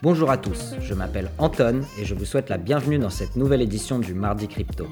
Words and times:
Bonjour 0.00 0.30
à 0.30 0.36
tous, 0.36 0.76
je 0.80 0.94
m'appelle 0.94 1.28
Anton 1.38 1.80
et 2.00 2.04
je 2.04 2.14
vous 2.14 2.24
souhaite 2.24 2.50
la 2.50 2.56
bienvenue 2.56 3.00
dans 3.00 3.10
cette 3.10 3.34
nouvelle 3.34 3.62
édition 3.62 3.98
du 3.98 4.14
Mardi 4.14 4.46
Crypto. 4.46 4.86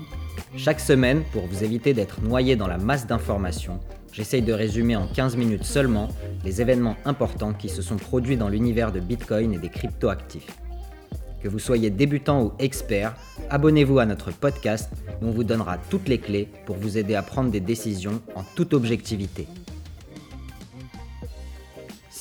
Chaque 0.57 0.81
semaine, 0.81 1.23
pour 1.33 1.47
vous 1.47 1.63
éviter 1.63 1.95
d'être 1.95 2.21
noyé 2.23 2.57
dans 2.57 2.67
la 2.67 2.77
masse 2.77 3.07
d'informations, 3.07 3.79
j'essaye 4.11 4.43
de 4.43 4.53
résumer 4.53 4.97
en 4.97 5.07
15 5.07 5.37
minutes 5.37 5.63
seulement 5.63 6.09
les 6.45 6.61
événements 6.61 6.97
importants 7.05 7.53
qui 7.53 7.69
se 7.69 7.83
sont 7.83 7.95
produits 7.95 8.37
dans 8.37 8.49
l'univers 8.49 8.91
de 8.91 8.99
Bitcoin 8.99 9.55
et 9.55 9.59
des 9.59 9.69
crypto-actifs. 9.69 10.59
Que 11.41 11.49
vous 11.49 11.61
soyez 11.61 11.91
débutant 11.91 12.43
ou 12.43 12.53
expert, 12.59 13.15
abonnez-vous 13.49 14.01
à 14.01 14.07
notre 14.07 14.33
podcast 14.33 14.91
où 15.23 15.29
on 15.29 15.31
vous 15.31 15.45
donnera 15.45 15.79
toutes 15.89 16.09
les 16.09 16.19
clés 16.19 16.49
pour 16.65 16.75
vous 16.75 16.99
aider 16.99 17.15
à 17.15 17.23
prendre 17.23 17.53
des 17.53 17.61
décisions 17.61 18.21
en 18.35 18.43
toute 18.57 18.75
objectivité. 18.75 19.47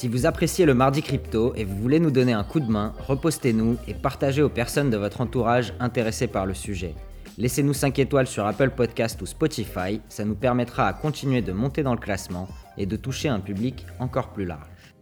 Si 0.06 0.10
vous 0.10 0.28
appréciez 0.28 0.68
le 0.68 0.76
Mardi 0.76 1.02
Crypto 1.02 1.56
et 1.56 1.64
vous 1.64 1.78
voulez 1.78 2.00
nous 2.00 2.12
donner 2.12 2.34
un 2.34 2.44
coup 2.44 2.60
de 2.60 2.72
main, 2.72 2.94
repostez-nous 3.08 3.78
et 3.88 3.96
partagez 3.96 4.44
aux 4.44 4.50
personnes 4.50 4.92
de 4.92 4.98
votre 4.98 5.20
entourage 5.20 5.74
intéressées 5.80 6.28
par 6.28 6.46
le 6.46 6.54
sujet. 6.54 6.94
Laissez-nous 7.40 7.74
5 7.74 7.98
étoiles 7.98 8.28
sur 8.28 8.46
Apple 8.46 8.70
Podcast 8.70 9.20
ou 9.24 9.26
Spotify, 9.26 10.02
ça 10.08 10.24
nous 10.24 10.36
permettra 10.36 10.88
à 10.88 10.94
continuer 10.94 11.42
de 11.42 11.54
monter 11.54 11.82
dans 11.82 11.96
le 11.96 12.00
classement 12.00 12.48
et 12.78 12.86
de 12.86 12.96
toucher 12.96 13.30
un 13.30 13.40
public 13.40 13.84
encore 13.98 14.32
plus 14.32 14.46
large. 14.46 14.94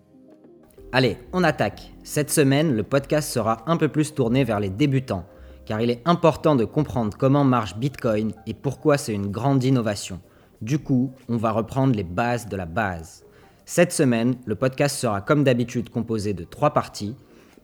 Allez, 0.94 1.18
on 1.34 1.44
attaque. 1.44 1.92
Cette 2.06 2.32
semaine, 2.32 2.74
le 2.74 2.84
podcast 2.84 3.30
sera 3.30 3.70
un 3.70 3.76
peu 3.76 3.90
plus 3.90 4.14
tourné 4.14 4.46
vers 4.46 4.62
les 4.62 4.70
débutants, 4.70 5.26
car 5.66 5.82
il 5.82 5.90
est 5.90 6.02
important 6.06 6.56
de 6.56 6.64
comprendre 6.64 7.18
comment 7.18 7.44
marche 7.44 7.76
Bitcoin 7.76 8.32
et 8.48 8.54
pourquoi 8.54 8.98
c'est 8.98 9.14
une 9.14 9.32
grande 9.32 9.66
innovation. 9.66 10.22
Du 10.62 10.80
coup, 10.80 11.12
on 11.28 11.36
va 11.36 11.52
reprendre 11.52 11.94
les 11.94 12.06
bases 12.06 12.48
de 12.48 12.56
la 12.56 12.66
base. 12.66 13.23
Cette 13.66 13.94
semaine, 13.94 14.36
le 14.46 14.56
podcast 14.56 14.98
sera 14.98 15.22
comme 15.22 15.46
d'habitude 15.46 15.90
composé 15.90 16.34
de 16.34 16.44
trois 16.44 16.72
parties. 16.72 17.16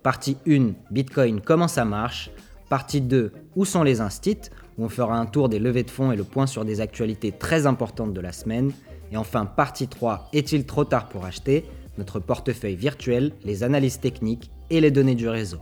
Partie 0.02 0.38
1, 0.48 0.72
Bitcoin, 0.92 1.42
comment 1.42 1.68
ça 1.68 1.84
marche 1.84 2.32
Partie 2.70 3.02
2, 3.02 3.34
où 3.58 3.66
sont 3.66 3.84
les 3.84 4.00
instits 4.00 4.50
où 4.78 4.86
on 4.86 4.90
fera 4.90 5.18
un 5.18 5.26
tour 5.26 5.50
des 5.50 5.60
levées 5.60 5.84
de 5.84 5.92
fonds 5.92 6.14
et 6.14 6.16
le 6.16 6.24
point 6.24 6.48
sur 6.48 6.64
des 6.64 6.80
actualités 6.80 7.34
très 7.34 7.68
importantes 7.68 8.14
de 8.14 8.22
la 8.22 8.32
semaine. 8.32 8.72
Et 9.12 9.18
enfin, 9.18 9.46
partie 9.46 9.90
3, 9.90 10.30
est-il 10.32 10.66
trop 10.66 10.86
tard 10.86 11.10
pour 11.10 11.26
acheter 11.26 11.66
Notre 11.98 12.22
portefeuille 12.22 12.78
virtuel, 12.78 13.34
les 13.44 13.64
analyses 13.64 14.00
techniques 14.00 14.52
et 14.70 14.80
les 14.80 14.92
données 14.92 15.16
du 15.16 15.28
réseau. 15.28 15.58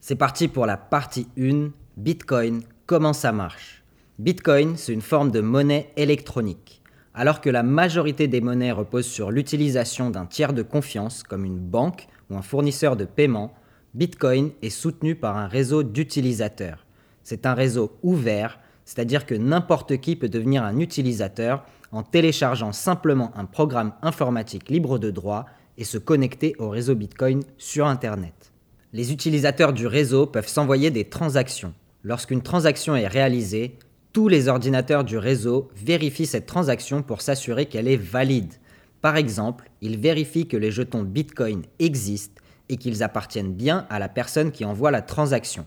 C'est 0.00 0.16
parti 0.16 0.48
pour 0.48 0.66
la 0.66 0.76
partie 0.76 1.28
1, 1.38 1.68
Bitcoin, 1.96 2.62
comment 2.88 3.12
ça 3.12 3.32
marche 3.32 3.84
Bitcoin, 4.18 4.78
c'est 4.78 4.94
une 4.94 5.02
forme 5.02 5.30
de 5.30 5.42
monnaie 5.42 5.92
électronique. 5.96 6.80
Alors 7.12 7.42
que 7.42 7.50
la 7.50 7.62
majorité 7.62 8.28
des 8.28 8.40
monnaies 8.40 8.72
reposent 8.72 9.06
sur 9.06 9.30
l'utilisation 9.30 10.08
d'un 10.08 10.24
tiers 10.24 10.54
de 10.54 10.62
confiance, 10.62 11.22
comme 11.22 11.44
une 11.44 11.58
banque 11.58 12.08
ou 12.30 12.36
un 12.36 12.42
fournisseur 12.42 12.96
de 12.96 13.04
paiement, 13.04 13.52
Bitcoin 13.92 14.52
est 14.62 14.70
soutenu 14.70 15.16
par 15.16 15.36
un 15.36 15.48
réseau 15.48 15.82
d'utilisateurs. 15.82 16.86
C'est 17.24 17.44
un 17.44 17.52
réseau 17.52 17.92
ouvert, 18.02 18.58
c'est-à-dire 18.86 19.26
que 19.26 19.34
n'importe 19.34 19.98
qui 19.98 20.16
peut 20.16 20.30
devenir 20.30 20.64
un 20.64 20.78
utilisateur 20.78 21.64
en 21.92 22.02
téléchargeant 22.02 22.72
simplement 22.72 23.32
un 23.36 23.44
programme 23.44 23.92
informatique 24.00 24.70
libre 24.70 24.98
de 24.98 25.10
droit 25.10 25.44
et 25.76 25.84
se 25.84 25.98
connecter 25.98 26.54
au 26.58 26.70
réseau 26.70 26.94
Bitcoin 26.94 27.42
sur 27.58 27.86
Internet. 27.86 28.50
Les 28.94 29.12
utilisateurs 29.12 29.74
du 29.74 29.86
réseau 29.86 30.24
peuvent 30.24 30.48
s'envoyer 30.48 30.90
des 30.90 31.04
transactions. 31.04 31.74
Lorsqu'une 32.04 32.42
transaction 32.42 32.94
est 32.94 33.08
réalisée, 33.08 33.78
tous 34.12 34.28
les 34.28 34.48
ordinateurs 34.48 35.04
du 35.04 35.18
réseau 35.18 35.68
vérifient 35.76 36.26
cette 36.26 36.46
transaction 36.46 37.02
pour 37.02 37.20
s'assurer 37.20 37.66
qu'elle 37.66 37.88
est 37.88 37.96
valide. 37.96 38.54
Par 39.00 39.16
exemple, 39.16 39.70
ils 39.80 39.98
vérifient 39.98 40.48
que 40.48 40.56
les 40.56 40.70
jetons 40.70 41.02
Bitcoin 41.02 41.62
existent 41.78 42.40
et 42.68 42.76
qu'ils 42.76 43.02
appartiennent 43.02 43.52
bien 43.52 43.86
à 43.90 43.98
la 43.98 44.08
personne 44.08 44.52
qui 44.52 44.64
envoie 44.64 44.90
la 44.90 45.02
transaction. 45.02 45.66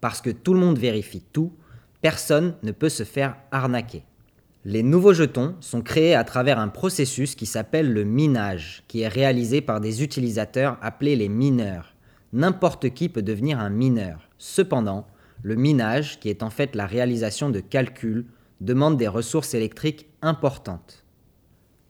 Parce 0.00 0.20
que 0.20 0.30
tout 0.30 0.54
le 0.54 0.60
monde 0.60 0.78
vérifie 0.78 1.24
tout, 1.32 1.52
personne 2.00 2.54
ne 2.62 2.72
peut 2.72 2.88
se 2.88 3.04
faire 3.04 3.36
arnaquer. 3.50 4.04
Les 4.64 4.82
nouveaux 4.82 5.12
jetons 5.12 5.56
sont 5.60 5.82
créés 5.82 6.14
à 6.14 6.24
travers 6.24 6.58
un 6.58 6.68
processus 6.68 7.34
qui 7.34 7.46
s'appelle 7.46 7.92
le 7.92 8.04
minage, 8.04 8.84
qui 8.88 9.00
est 9.00 9.08
réalisé 9.08 9.60
par 9.60 9.80
des 9.80 10.02
utilisateurs 10.02 10.78
appelés 10.82 11.16
les 11.16 11.28
mineurs. 11.28 11.94
N'importe 12.32 12.90
qui 12.90 13.08
peut 13.08 13.22
devenir 13.22 13.58
un 13.58 13.70
mineur. 13.70 14.28
Cependant, 14.38 15.06
le 15.42 15.56
minage, 15.56 16.20
qui 16.20 16.28
est 16.28 16.42
en 16.42 16.50
fait 16.50 16.74
la 16.74 16.86
réalisation 16.86 17.50
de 17.50 17.60
calculs, 17.60 18.26
demande 18.60 18.96
des 18.96 19.08
ressources 19.08 19.54
électriques 19.54 20.08
importantes. 20.22 21.04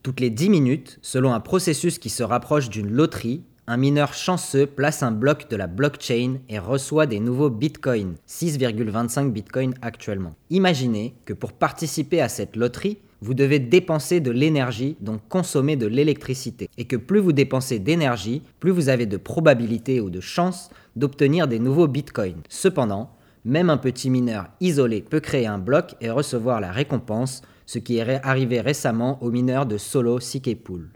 Toutes 0.02 0.20
les 0.20 0.30
10 0.30 0.50
minutes, 0.50 0.98
selon 1.02 1.32
un 1.32 1.40
processus 1.40 1.98
qui 1.98 2.08
se 2.08 2.22
rapproche 2.22 2.68
d'une 2.68 2.90
loterie, 2.90 3.44
un 3.68 3.76
mineur 3.76 4.14
chanceux 4.14 4.66
place 4.66 5.04
un 5.04 5.12
bloc 5.12 5.48
de 5.48 5.54
la 5.54 5.68
blockchain 5.68 6.38
et 6.48 6.58
reçoit 6.58 7.06
des 7.06 7.20
nouveaux 7.20 7.50
bitcoins, 7.50 8.16
6,25 8.28 9.30
bitcoins 9.30 9.74
actuellement. 9.82 10.34
Imaginez 10.50 11.14
que 11.24 11.32
pour 11.32 11.52
participer 11.52 12.20
à 12.20 12.28
cette 12.28 12.56
loterie, 12.56 12.98
vous 13.20 13.34
devez 13.34 13.60
dépenser 13.60 14.18
de 14.18 14.32
l'énergie, 14.32 14.96
donc 15.00 15.20
consommer 15.28 15.76
de 15.76 15.86
l'électricité. 15.86 16.68
Et 16.76 16.86
que 16.86 16.96
plus 16.96 17.20
vous 17.20 17.32
dépensez 17.32 17.78
d'énergie, 17.78 18.42
plus 18.58 18.72
vous 18.72 18.88
avez 18.88 19.06
de 19.06 19.16
probabilité 19.16 20.00
ou 20.00 20.10
de 20.10 20.18
chance 20.18 20.70
d'obtenir 20.96 21.46
des 21.46 21.60
nouveaux 21.60 21.86
bitcoins. 21.86 22.42
Cependant, 22.48 23.12
même 23.44 23.70
un 23.70 23.76
petit 23.76 24.10
mineur 24.10 24.48
isolé 24.60 25.02
peut 25.02 25.20
créer 25.20 25.46
un 25.46 25.58
bloc 25.58 25.94
et 26.00 26.10
recevoir 26.10 26.60
la 26.60 26.70
récompense, 26.70 27.42
ce 27.66 27.78
qui 27.78 27.98
est 27.98 28.24
arrivé 28.24 28.60
récemment 28.60 29.22
aux 29.22 29.30
mineurs 29.30 29.66
de 29.66 29.78
Solo 29.78 30.18
Pool. 30.64 30.90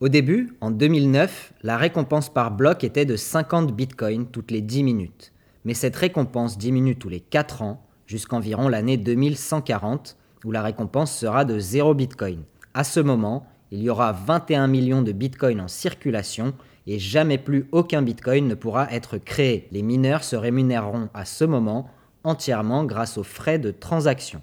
Au 0.00 0.08
début, 0.08 0.56
en 0.60 0.70
2009, 0.70 1.54
la 1.62 1.76
récompense 1.76 2.32
par 2.32 2.50
bloc 2.50 2.84
était 2.84 3.06
de 3.06 3.16
50 3.16 3.74
bitcoins 3.74 4.26
toutes 4.26 4.50
les 4.50 4.60
10 4.60 4.82
minutes. 4.82 5.32
Mais 5.64 5.74
cette 5.74 5.96
récompense 5.96 6.58
diminue 6.58 6.96
tous 6.96 7.08
les 7.08 7.20
4 7.20 7.62
ans, 7.62 7.86
jusqu'environ 8.06 8.68
l'année 8.68 8.98
2140, 8.98 10.16
où 10.44 10.52
la 10.52 10.62
récompense 10.62 11.16
sera 11.16 11.44
de 11.44 11.58
0 11.58 11.94
bitcoin. 11.94 12.42
À 12.74 12.84
ce 12.84 13.00
moment, 13.00 13.46
il 13.70 13.82
y 13.82 13.88
aura 13.88 14.12
21 14.12 14.66
millions 14.66 15.02
de 15.02 15.12
bitcoins 15.12 15.60
en 15.60 15.68
circulation 15.68 16.54
et 16.86 16.98
jamais 16.98 17.38
plus 17.38 17.66
aucun 17.72 18.02
bitcoin 18.02 18.46
ne 18.46 18.54
pourra 18.54 18.90
être 18.92 19.18
créé. 19.18 19.68
Les 19.72 19.82
mineurs 19.82 20.24
se 20.24 20.36
rémunéreront 20.36 21.08
à 21.14 21.24
ce 21.24 21.44
moment 21.44 21.88
entièrement 22.24 22.84
grâce 22.84 23.18
aux 23.18 23.22
frais 23.22 23.58
de 23.58 23.70
transaction. 23.70 24.42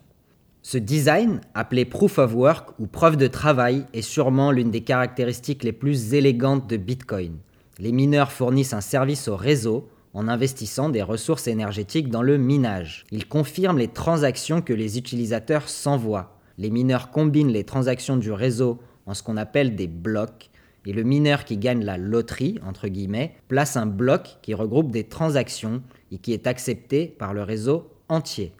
Ce 0.63 0.77
design, 0.77 1.41
appelé 1.55 1.85
proof 1.85 2.19
of 2.19 2.35
work 2.35 2.69
ou 2.79 2.85
preuve 2.85 3.17
de 3.17 3.25
travail, 3.25 3.85
est 3.93 4.03
sûrement 4.03 4.51
l'une 4.51 4.69
des 4.69 4.81
caractéristiques 4.81 5.63
les 5.63 5.71
plus 5.71 6.13
élégantes 6.13 6.69
de 6.69 6.77
Bitcoin. 6.77 7.37
Les 7.79 7.91
mineurs 7.91 8.31
fournissent 8.31 8.73
un 8.73 8.81
service 8.81 9.27
au 9.27 9.35
réseau 9.35 9.89
en 10.13 10.27
investissant 10.27 10.89
des 10.89 11.01
ressources 11.01 11.47
énergétiques 11.47 12.09
dans 12.09 12.21
le 12.21 12.37
minage. 12.37 13.05
Ils 13.11 13.27
confirment 13.27 13.79
les 13.79 13.87
transactions 13.87 14.61
que 14.61 14.73
les 14.73 14.99
utilisateurs 14.99 15.67
s'envoient. 15.67 16.37
Les 16.59 16.69
mineurs 16.69 17.09
combinent 17.09 17.51
les 17.51 17.63
transactions 17.63 18.17
du 18.17 18.31
réseau 18.31 18.79
en 19.07 19.15
ce 19.15 19.23
qu'on 19.23 19.37
appelle 19.37 19.75
des 19.75 19.87
blocs 19.87 20.50
et 20.85 20.93
le 20.93 21.03
mineur 21.03 21.45
qui 21.45 21.57
gagne 21.57 21.83
la 21.83 21.97
loterie, 21.97 22.59
entre 22.65 22.87
guillemets, 22.87 23.35
place 23.47 23.77
un 23.77 23.85
bloc 23.85 24.37
qui 24.41 24.53
regroupe 24.53 24.91
des 24.91 25.03
transactions 25.03 25.81
et 26.11 26.17
qui 26.17 26.33
est 26.33 26.47
accepté 26.47 27.07
par 27.07 27.33
le 27.33 27.43
réseau 27.43 27.89
entier. 28.09 28.53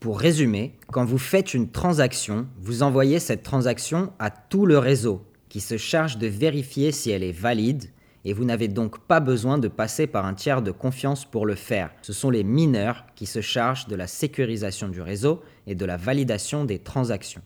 Pour 0.00 0.20
résumer, 0.20 0.74
quand 0.88 1.04
vous 1.04 1.18
faites 1.18 1.54
une 1.54 1.70
transaction, 1.70 2.46
vous 2.60 2.82
envoyez 2.82 3.18
cette 3.18 3.42
transaction 3.42 4.12
à 4.18 4.30
tout 4.30 4.66
le 4.66 4.78
réseau 4.78 5.22
qui 5.48 5.60
se 5.60 5.76
charge 5.76 6.18
de 6.18 6.26
vérifier 6.26 6.92
si 6.92 7.10
elle 7.10 7.22
est 7.22 7.32
valide 7.32 7.84
et 8.24 8.32
vous 8.32 8.44
n'avez 8.44 8.68
donc 8.68 8.98
pas 9.06 9.20
besoin 9.20 9.58
de 9.58 9.68
passer 9.68 10.06
par 10.06 10.24
un 10.24 10.34
tiers 10.34 10.62
de 10.62 10.70
confiance 10.70 11.24
pour 11.24 11.46
le 11.46 11.54
faire. 11.54 11.90
Ce 12.02 12.12
sont 12.12 12.30
les 12.30 12.44
mineurs 12.44 13.04
qui 13.14 13.26
se 13.26 13.40
chargent 13.40 13.86
de 13.86 13.96
la 13.96 14.06
sécurisation 14.06 14.88
du 14.88 15.00
réseau 15.00 15.42
et 15.66 15.74
de 15.74 15.84
la 15.84 15.96
validation 15.96 16.64
des 16.64 16.78
transactions. 16.78 17.42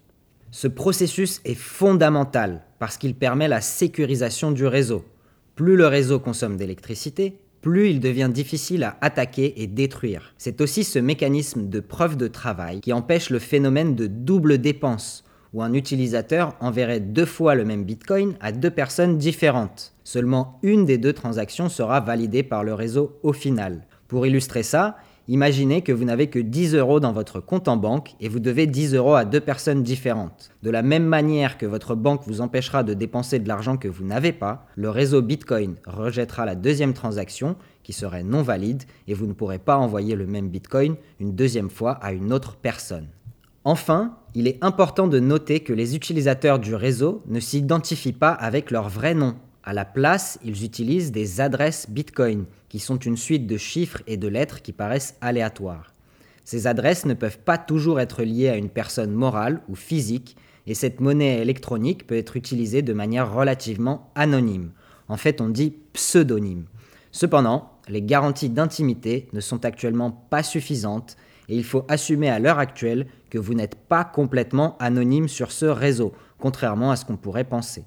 Ce 0.51 0.67
processus 0.67 1.41
est 1.45 1.55
fondamental 1.55 2.63
parce 2.79 2.97
qu'il 2.97 3.15
permet 3.15 3.49
la 3.49 3.61
sécurisation 3.61 4.51
du 4.51 4.67
réseau. 4.67 5.05
Plus 5.57 5.77
le 5.77 5.87
réseau 5.87 6.19
consomme 6.19 6.57
d'électricité, 6.57 7.39
plus 7.61 7.91
il 7.91 8.01
devient 8.01 8.31
difficile 8.33 8.85
à 8.85 8.97
attaquer 9.01 9.61
et 9.61 9.67
détruire. 9.67 10.33
C'est 10.39 10.61
aussi 10.61 10.85
ce 10.85 10.99
mécanisme 10.99 11.69
de 11.69 11.81
preuve 11.81 12.17
de 12.17 12.29
travail 12.29 12.81
qui 12.81 12.93
empêche 12.93 13.29
le 13.29 13.39
phénomène 13.39 13.95
de 13.95 14.07
double 14.07 14.59
dépense, 14.59 15.25
où 15.53 15.63
un 15.63 15.75
utilisateur 15.75 16.55
enverrait 16.61 17.01
deux 17.01 17.27
fois 17.27 17.55
le 17.55 17.65
même 17.65 17.85
Bitcoin 17.85 18.35
à 18.41 18.53
deux 18.53 18.71
personnes 18.71 19.19
différentes. 19.19 19.95
Seulement 20.05 20.59
une 20.63 20.87
des 20.87 20.99
deux 20.99 21.13
transactions 21.13 21.69
sera 21.69 22.01
validée 22.01 22.43
par 22.43 22.65
le 22.65 22.73
réseau 22.73 23.19
au 23.23 23.33
final. 23.35 23.87
Pour 24.07 24.27
illustrer 24.27 24.63
ça, 24.63 24.97
Imaginez 25.31 25.83
que 25.83 25.93
vous 25.93 26.07
n'avez 26.07 26.29
que 26.29 26.39
10 26.39 26.75
euros 26.75 27.01
dans 27.01 27.13
votre 27.13 27.41
compte 27.41 27.69
en 27.69 27.77
banque 27.77 28.15
et 28.19 28.31
vous 28.31 28.41
devez 28.41 28.67
10 28.67 28.95
euros 28.95 29.15
à 29.15 29.27
deux 29.27 29.41
personnes 29.41 29.83
différentes. 29.83 30.49
De 30.63 30.71
la 30.71 30.81
même 30.81 31.05
manière 31.05 31.59
que 31.59 31.67
votre 31.67 31.95
banque 31.95 32.23
vous 32.27 32.41
empêchera 32.41 32.83
de 32.83 32.95
dépenser 32.95 33.39
de 33.39 33.47
l'argent 33.47 33.77
que 33.77 33.89
vous 33.89 34.07
n'avez 34.07 34.33
pas, 34.33 34.65
le 34.75 34.89
réseau 34.89 35.21
Bitcoin 35.21 35.75
rejettera 35.87 36.47
la 36.47 36.55
deuxième 36.55 36.95
transaction 36.95 37.57
qui 37.83 37.93
serait 37.93 38.23
non 38.23 38.41
valide 38.41 38.85
et 39.07 39.13
vous 39.13 39.27
ne 39.27 39.35
pourrez 39.35 39.59
pas 39.59 39.77
envoyer 39.77 40.15
le 40.15 40.27
même 40.27 40.49
Bitcoin 40.49 40.97
une 41.21 41.35
deuxième 41.35 41.69
fois 41.69 41.93
à 41.93 42.13
une 42.13 42.33
autre 42.33 42.57
personne. 42.57 43.09
Enfin, 43.65 44.17
il 44.35 44.49
est 44.49 44.57
important 44.65 45.09
de 45.09 45.21
noter 45.21 45.61
que 45.61 45.75
les 45.75 45.95
utilisateurs 45.95 46.59
du 46.59 46.75
réseau 46.75 47.23
ne 47.27 47.39
s'identifient 47.39 48.15
pas 48.15 48.33
avec 48.33 48.71
leur 48.71 48.89
vrai 48.89 49.13
nom. 49.13 49.35
À 49.69 49.75
la 49.75 49.85
place, 49.85 50.39
ils 50.43 50.65
utilisent 50.65 51.13
des 51.13 51.43
adresses 51.43 51.91
Bitcoin, 51.91 52.47
qui 52.71 52.79
sont 52.79 52.97
une 52.97 53.19
suite 53.19 53.47
de 53.47 53.59
chiffres 53.59 54.03
et 54.07 54.17
de 54.17 54.27
lettres 54.27 54.63
qui 54.63 54.73
paraissent 54.73 55.19
aléatoires. 55.21 55.93
Ces 56.43 56.67
adresses 56.67 57.05
ne 57.05 57.13
peuvent 57.13 57.41
pas 57.41 57.59
toujours 57.59 58.01
être 58.01 58.23
liées 58.23 58.49
à 58.49 58.57
une 58.57 58.71
personne 58.71 59.13
morale 59.13 59.61
ou 59.69 59.75
physique, 59.75 60.39
et 60.67 60.73
cette 60.73 61.03
monnaie 61.03 61.43
électronique 61.43 62.07
peut 62.07 62.17
être 62.17 62.39
utilisée 62.39 62.81
de 62.81 62.95
manière 62.95 63.31
relativement 63.31 64.11
anonyme. 64.15 64.71
En 65.07 65.19
fait, 65.19 65.43
on 65.43 65.51
dit 65.51 65.75
pseudonyme. 65.93 66.65
Cependant, 67.13 67.73
les 67.89 68.01
garanties 68.01 68.49
d'intimité 68.49 69.29
ne 69.35 69.41
sont 69.41 69.67
actuellement 69.67 70.11
pas 70.11 70.43
suffisantes 70.43 71.19
et 71.51 71.57
il 71.57 71.65
faut 71.65 71.85
assumer 71.89 72.31
à 72.31 72.39
l'heure 72.39 72.59
actuelle 72.59 73.07
que 73.29 73.37
vous 73.37 73.53
n'êtes 73.53 73.75
pas 73.75 74.05
complètement 74.05 74.79
anonyme 74.79 75.29
sur 75.29 75.53
ce 75.53 75.67
réseau, 75.67 76.15
contrairement 76.39 76.91
à 76.91 76.97
ce 76.97 77.05
qu'on 77.05 77.19
pourrait 77.19 77.45
penser. 77.45 77.85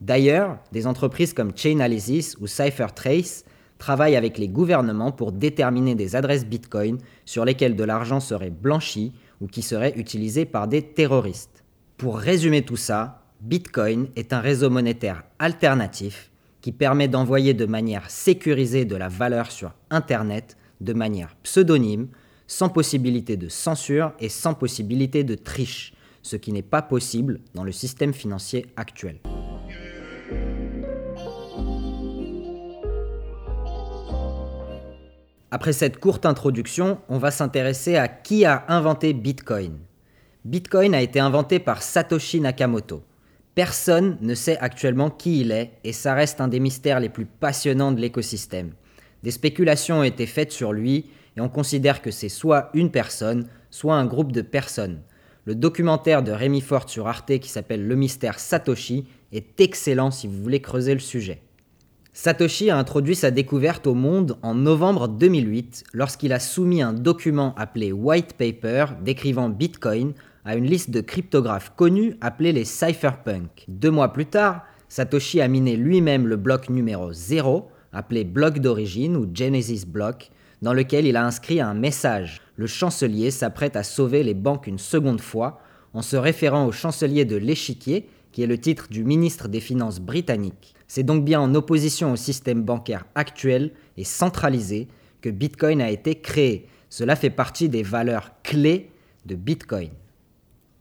D'ailleurs, 0.00 0.58
des 0.72 0.86
entreprises 0.86 1.32
comme 1.32 1.56
Chainalysis 1.56 2.36
ou 2.40 2.46
CipherTrace 2.46 3.44
travaillent 3.78 4.16
avec 4.16 4.38
les 4.38 4.48
gouvernements 4.48 5.12
pour 5.12 5.32
déterminer 5.32 5.94
des 5.94 6.16
adresses 6.16 6.46
Bitcoin 6.46 6.98
sur 7.24 7.44
lesquelles 7.44 7.76
de 7.76 7.84
l'argent 7.84 8.20
serait 8.20 8.50
blanchi 8.50 9.12
ou 9.40 9.46
qui 9.46 9.62
serait 9.62 9.94
utilisé 9.96 10.44
par 10.44 10.68
des 10.68 10.82
terroristes. 10.82 11.64
Pour 11.96 12.18
résumer 12.18 12.62
tout 12.62 12.76
ça, 12.76 13.22
Bitcoin 13.40 14.08
est 14.16 14.32
un 14.32 14.40
réseau 14.40 14.70
monétaire 14.70 15.24
alternatif 15.38 16.30
qui 16.60 16.72
permet 16.72 17.08
d'envoyer 17.08 17.54
de 17.54 17.66
manière 17.66 18.10
sécurisée 18.10 18.84
de 18.84 18.96
la 18.96 19.08
valeur 19.08 19.50
sur 19.50 19.72
Internet 19.90 20.56
de 20.80 20.92
manière 20.92 21.36
pseudonyme, 21.42 22.08
sans 22.46 22.68
possibilité 22.68 23.36
de 23.36 23.48
censure 23.48 24.12
et 24.20 24.28
sans 24.28 24.54
possibilité 24.54 25.24
de 25.24 25.34
triche, 25.34 25.92
ce 26.22 26.36
qui 26.36 26.52
n'est 26.52 26.62
pas 26.62 26.82
possible 26.82 27.40
dans 27.54 27.64
le 27.64 27.72
système 27.72 28.12
financier 28.12 28.66
actuel. 28.76 29.18
Après 35.56 35.72
cette 35.72 35.98
courte 35.98 36.26
introduction, 36.26 36.98
on 37.08 37.16
va 37.16 37.30
s'intéresser 37.30 37.96
à 37.96 38.08
qui 38.08 38.44
a 38.44 38.66
inventé 38.68 39.14
Bitcoin. 39.14 39.78
Bitcoin 40.44 40.94
a 40.94 41.00
été 41.00 41.18
inventé 41.18 41.60
par 41.60 41.80
Satoshi 41.80 42.42
Nakamoto. 42.42 43.02
Personne 43.54 44.18
ne 44.20 44.34
sait 44.34 44.58
actuellement 44.58 45.08
qui 45.08 45.40
il 45.40 45.52
est 45.52 45.72
et 45.82 45.94
ça 45.94 46.12
reste 46.12 46.42
un 46.42 46.48
des 46.48 46.60
mystères 46.60 47.00
les 47.00 47.08
plus 47.08 47.24
passionnants 47.24 47.92
de 47.92 48.02
l'écosystème. 48.02 48.72
Des 49.22 49.30
spéculations 49.30 50.00
ont 50.00 50.02
été 50.02 50.26
faites 50.26 50.52
sur 50.52 50.74
lui 50.74 51.06
et 51.38 51.40
on 51.40 51.48
considère 51.48 52.02
que 52.02 52.10
c'est 52.10 52.28
soit 52.28 52.68
une 52.74 52.90
personne, 52.90 53.46
soit 53.70 53.94
un 53.94 54.04
groupe 54.04 54.32
de 54.32 54.42
personnes. 54.42 55.00
Le 55.46 55.54
documentaire 55.54 56.22
de 56.22 56.32
Rémi 56.32 56.60
Forte 56.60 56.90
sur 56.90 57.08
Arte 57.08 57.38
qui 57.38 57.48
s'appelle 57.48 57.88
Le 57.88 57.96
mystère 57.96 58.40
Satoshi 58.40 59.06
est 59.32 59.58
excellent 59.58 60.10
si 60.10 60.26
vous 60.26 60.42
voulez 60.42 60.60
creuser 60.60 60.92
le 60.92 61.00
sujet. 61.00 61.40
Satoshi 62.18 62.70
a 62.70 62.78
introduit 62.78 63.14
sa 63.14 63.30
découverte 63.30 63.86
au 63.86 63.92
monde 63.92 64.38
en 64.40 64.54
novembre 64.54 65.06
2008 65.06 65.84
lorsqu'il 65.92 66.32
a 66.32 66.40
soumis 66.40 66.80
un 66.80 66.94
document 66.94 67.54
appelé 67.58 67.92
White 67.92 68.32
Paper 68.38 68.86
décrivant 69.02 69.50
Bitcoin 69.50 70.14
à 70.46 70.56
une 70.56 70.64
liste 70.64 70.90
de 70.90 71.02
cryptographes 71.02 71.74
connus 71.76 72.16
appelés 72.22 72.52
les 72.52 72.64
cypherpunks. 72.64 73.66
Deux 73.68 73.90
mois 73.90 74.14
plus 74.14 74.24
tard, 74.24 74.62
Satoshi 74.88 75.42
a 75.42 75.46
miné 75.48 75.76
lui-même 75.76 76.26
le 76.26 76.36
bloc 76.36 76.70
numéro 76.70 77.12
0, 77.12 77.68
appelé 77.92 78.24
bloc 78.24 78.60
d'origine 78.60 79.14
ou 79.14 79.28
Genesis 79.30 79.84
Block, 79.86 80.30
dans 80.62 80.72
lequel 80.72 81.04
il 81.04 81.16
a 81.16 81.26
inscrit 81.26 81.60
un 81.60 81.74
message. 81.74 82.40
Le 82.56 82.66
chancelier 82.66 83.30
s'apprête 83.30 83.76
à 83.76 83.82
sauver 83.82 84.22
les 84.22 84.32
banques 84.32 84.66
une 84.66 84.78
seconde 84.78 85.20
fois 85.20 85.60
en 85.92 86.00
se 86.00 86.16
référant 86.16 86.64
au 86.64 86.72
chancelier 86.72 87.26
de 87.26 87.36
l'échiquier, 87.36 88.08
qui 88.32 88.42
est 88.42 88.46
le 88.46 88.56
titre 88.56 88.88
du 88.88 89.04
ministre 89.04 89.48
des 89.48 89.60
Finances 89.60 90.00
britannique. 90.00 90.75
C'est 90.88 91.02
donc 91.02 91.24
bien 91.24 91.40
en 91.40 91.54
opposition 91.54 92.12
au 92.12 92.16
système 92.16 92.62
bancaire 92.62 93.06
actuel 93.14 93.72
et 93.96 94.04
centralisé 94.04 94.88
que 95.20 95.30
Bitcoin 95.30 95.80
a 95.80 95.90
été 95.90 96.14
créé. 96.16 96.68
Cela 96.88 97.16
fait 97.16 97.30
partie 97.30 97.68
des 97.68 97.82
valeurs 97.82 98.30
clés 98.42 98.90
de 99.26 99.34
Bitcoin. 99.34 99.90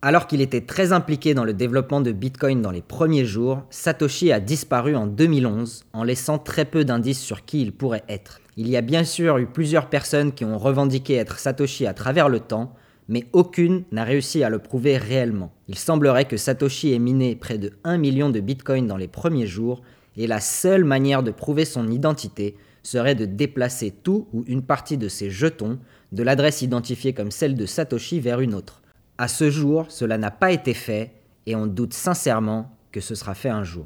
Alors 0.01 0.27
qu'il 0.27 0.41
était 0.41 0.61
très 0.61 0.93
impliqué 0.93 1.33
dans 1.33 1.45
le 1.45 1.53
développement 1.53 1.99
de 1.99 2.11
Bitcoin 2.11 2.61
dans 2.61 2.69
les 2.69 2.83
premiers 2.83 3.25
jours, 3.25 3.63
Satoshi 3.71 4.31
a 4.31 4.39
disparu 4.39 4.95
en 4.95 5.07
2011 5.07 5.85
en 5.93 6.03
laissant 6.03 6.37
très 6.37 6.65
peu 6.65 6.85
d'indices 6.85 7.21
sur 7.21 7.43
qui 7.43 7.63
il 7.63 7.71
pourrait 7.71 8.03
être. 8.07 8.39
Il 8.55 8.69
y 8.69 8.77
a 8.77 8.81
bien 8.81 9.03
sûr 9.03 9.39
eu 9.39 9.47
plusieurs 9.47 9.89
personnes 9.89 10.31
qui 10.31 10.45
ont 10.45 10.59
revendiqué 10.59 11.15
être 11.15 11.39
Satoshi 11.39 11.87
à 11.87 11.95
travers 11.95 12.29
le 12.29 12.39
temps, 12.39 12.75
mais 13.07 13.25
aucune 13.33 13.83
n'a 13.91 14.03
réussi 14.03 14.43
à 14.43 14.49
le 14.49 14.59
prouver 14.59 14.97
réellement. 14.97 15.51
Il 15.67 15.77
semblerait 15.77 16.25
que 16.25 16.37
Satoshi 16.37 16.93
ait 16.93 16.99
miné 16.99 17.35
près 17.35 17.57
de 17.57 17.71
1 17.83 17.97
million 17.97 18.29
de 18.29 18.39
bitcoins 18.39 18.85
dans 18.85 18.97
les 18.97 19.07
premiers 19.07 19.47
jours, 19.47 19.81
et 20.17 20.27
la 20.27 20.39
seule 20.39 20.83
manière 20.83 21.23
de 21.23 21.31
prouver 21.31 21.65
son 21.65 21.89
identité 21.89 22.55
serait 22.83 23.15
de 23.15 23.25
déplacer 23.25 23.91
tout 23.91 24.27
ou 24.31 24.43
une 24.47 24.61
partie 24.61 24.97
de 24.97 25.07
ses 25.07 25.29
jetons 25.29 25.79
de 26.11 26.23
l'adresse 26.23 26.61
identifiée 26.61 27.13
comme 27.13 27.31
celle 27.31 27.55
de 27.55 27.65
Satoshi 27.65 28.19
vers 28.19 28.39
une 28.39 28.53
autre. 28.53 28.81
À 29.17 29.27
ce 29.27 29.49
jour, 29.49 29.85
cela 29.89 30.17
n'a 30.17 30.31
pas 30.31 30.51
été 30.51 30.73
fait, 30.73 31.13
et 31.45 31.55
on 31.55 31.67
doute 31.67 31.93
sincèrement 31.93 32.71
que 32.91 33.01
ce 33.01 33.15
sera 33.15 33.33
fait 33.33 33.49
un 33.49 33.63
jour. 33.63 33.85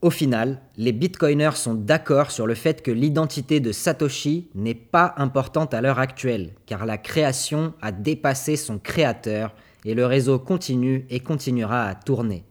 Au 0.00 0.10
final, 0.10 0.60
les 0.76 0.92
bitcoiners 0.92 1.56
sont 1.56 1.74
d'accord 1.74 2.30
sur 2.30 2.46
le 2.46 2.54
fait 2.54 2.82
que 2.82 2.92
l'identité 2.92 3.58
de 3.58 3.72
Satoshi 3.72 4.48
n'est 4.54 4.74
pas 4.74 5.14
importante 5.16 5.74
à 5.74 5.80
l'heure 5.80 5.98
actuelle, 5.98 6.50
car 6.66 6.86
la 6.86 6.98
création 6.98 7.74
a 7.82 7.90
dépassé 7.90 8.54
son 8.54 8.78
créateur 8.78 9.54
et 9.84 9.94
le 9.94 10.06
réseau 10.06 10.38
continue 10.38 11.04
et 11.10 11.18
continuera 11.18 11.86
à 11.86 11.96
tourner. 11.96 12.44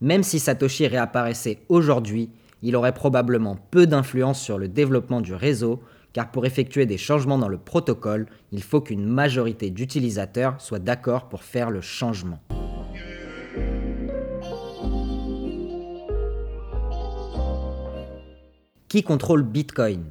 Même 0.00 0.22
si 0.22 0.38
Satoshi 0.38 0.86
réapparaissait 0.86 1.58
aujourd'hui, 1.68 2.30
il 2.64 2.76
aurait 2.76 2.94
probablement 2.94 3.58
peu 3.70 3.86
d'influence 3.86 4.40
sur 4.40 4.58
le 4.58 4.68
développement 4.68 5.20
du 5.20 5.34
réseau, 5.34 5.82
car 6.14 6.30
pour 6.30 6.46
effectuer 6.46 6.86
des 6.86 6.96
changements 6.96 7.36
dans 7.36 7.48
le 7.48 7.58
protocole, 7.58 8.26
il 8.52 8.62
faut 8.62 8.80
qu'une 8.80 9.04
majorité 9.04 9.68
d'utilisateurs 9.68 10.58
soient 10.62 10.78
d'accord 10.78 11.28
pour 11.28 11.42
faire 11.42 11.70
le 11.70 11.82
changement. 11.82 12.40
Qui 18.88 19.02
contrôle 19.02 19.42
Bitcoin? 19.42 20.04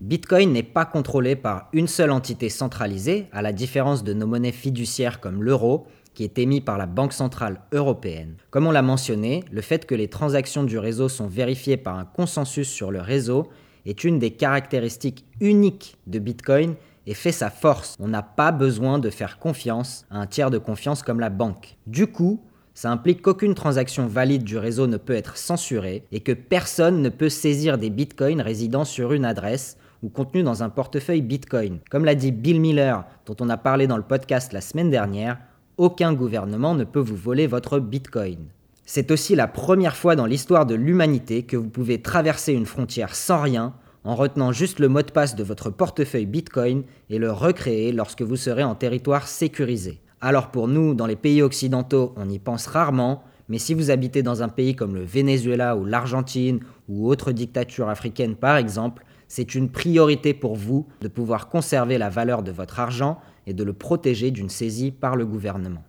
Bitcoin 0.00 0.54
n'est 0.54 0.62
pas 0.62 0.86
contrôlé 0.86 1.36
par 1.36 1.68
une 1.74 1.86
seule 1.86 2.12
entité 2.12 2.48
centralisée, 2.48 3.26
à 3.32 3.42
la 3.42 3.52
différence 3.52 4.04
de 4.04 4.14
nos 4.14 4.26
monnaies 4.26 4.52
fiduciaires 4.52 5.20
comme 5.20 5.42
l'euro, 5.42 5.86
qui 6.20 6.24
est 6.24 6.38
émis 6.38 6.60
par 6.60 6.76
la 6.76 6.84
Banque 6.84 7.14
centrale 7.14 7.62
européenne. 7.72 8.34
Comme 8.50 8.66
on 8.66 8.72
l'a 8.72 8.82
mentionné, 8.82 9.42
le 9.50 9.62
fait 9.62 9.86
que 9.86 9.94
les 9.94 10.08
transactions 10.08 10.64
du 10.64 10.76
réseau 10.76 11.08
sont 11.08 11.28
vérifiées 11.28 11.78
par 11.78 11.98
un 11.98 12.04
consensus 12.04 12.68
sur 12.68 12.90
le 12.90 13.00
réseau 13.00 13.48
est 13.86 14.04
une 14.04 14.18
des 14.18 14.32
caractéristiques 14.32 15.24
uniques 15.40 15.96
de 16.06 16.18
Bitcoin 16.18 16.74
et 17.06 17.14
fait 17.14 17.32
sa 17.32 17.48
force. 17.48 17.96
On 17.98 18.08
n'a 18.08 18.22
pas 18.22 18.52
besoin 18.52 18.98
de 18.98 19.08
faire 19.08 19.38
confiance 19.38 20.04
à 20.10 20.18
un 20.18 20.26
tiers 20.26 20.50
de 20.50 20.58
confiance 20.58 21.02
comme 21.02 21.20
la 21.20 21.30
banque. 21.30 21.78
Du 21.86 22.06
coup, 22.06 22.42
ça 22.74 22.90
implique 22.90 23.22
qu'aucune 23.22 23.54
transaction 23.54 24.06
valide 24.06 24.44
du 24.44 24.58
réseau 24.58 24.86
ne 24.86 24.98
peut 24.98 25.14
être 25.14 25.38
censurée 25.38 26.04
et 26.12 26.20
que 26.20 26.32
personne 26.32 27.00
ne 27.00 27.08
peut 27.08 27.30
saisir 27.30 27.78
des 27.78 27.88
bitcoins 27.88 28.42
résidant 28.42 28.84
sur 28.84 29.14
une 29.14 29.24
adresse 29.24 29.78
ou 30.02 30.10
contenus 30.10 30.44
dans 30.44 30.62
un 30.62 30.68
portefeuille 30.68 31.22
bitcoin. 31.22 31.78
Comme 31.90 32.04
l'a 32.04 32.14
dit 32.14 32.30
Bill 32.30 32.60
Miller, 32.60 33.06
dont 33.24 33.36
on 33.40 33.48
a 33.48 33.56
parlé 33.56 33.86
dans 33.86 33.96
le 33.96 34.02
podcast 34.02 34.52
la 34.52 34.60
semaine 34.60 34.90
dernière, 34.90 35.38
aucun 35.80 36.12
gouvernement 36.12 36.74
ne 36.74 36.84
peut 36.84 37.00
vous 37.00 37.16
voler 37.16 37.46
votre 37.46 37.78
bitcoin. 37.78 38.36
C'est 38.84 39.10
aussi 39.10 39.34
la 39.34 39.48
première 39.48 39.96
fois 39.96 40.14
dans 40.14 40.26
l'histoire 40.26 40.66
de 40.66 40.74
l'humanité 40.74 41.44
que 41.44 41.56
vous 41.56 41.70
pouvez 41.70 42.02
traverser 42.02 42.52
une 42.52 42.66
frontière 42.66 43.14
sans 43.14 43.40
rien 43.40 43.72
en 44.04 44.14
retenant 44.14 44.52
juste 44.52 44.78
le 44.78 44.90
mot 44.90 45.00
de 45.00 45.10
passe 45.10 45.36
de 45.36 45.42
votre 45.42 45.70
portefeuille 45.70 46.26
Bitcoin 46.26 46.82
et 47.08 47.18
le 47.18 47.32
recréer 47.32 47.92
lorsque 47.92 48.20
vous 48.20 48.36
serez 48.36 48.62
en 48.62 48.74
territoire 48.74 49.26
sécurisé. 49.26 50.02
Alors 50.20 50.50
pour 50.50 50.68
nous, 50.68 50.92
dans 50.92 51.06
les 51.06 51.16
pays 51.16 51.40
occidentaux, 51.40 52.12
on 52.16 52.28
y 52.28 52.38
pense 52.38 52.66
rarement, 52.66 53.24
mais 53.48 53.58
si 53.58 53.72
vous 53.72 53.90
habitez 53.90 54.22
dans 54.22 54.42
un 54.42 54.50
pays 54.50 54.76
comme 54.76 54.94
le 54.94 55.04
Venezuela 55.04 55.76
ou 55.76 55.86
l'Argentine 55.86 56.60
ou 56.90 57.08
autre 57.08 57.32
dictature 57.32 57.88
africaine 57.88 58.36
par 58.36 58.58
exemple, 58.58 59.02
c'est 59.30 59.54
une 59.54 59.70
priorité 59.70 60.34
pour 60.34 60.56
vous 60.56 60.88
de 61.00 61.06
pouvoir 61.06 61.48
conserver 61.48 61.98
la 61.98 62.10
valeur 62.10 62.42
de 62.42 62.50
votre 62.50 62.80
argent 62.80 63.20
et 63.46 63.54
de 63.54 63.62
le 63.62 63.72
protéger 63.72 64.32
d'une 64.32 64.48
saisie 64.48 64.90
par 64.90 65.14
le 65.14 65.24
gouvernement. 65.24 65.84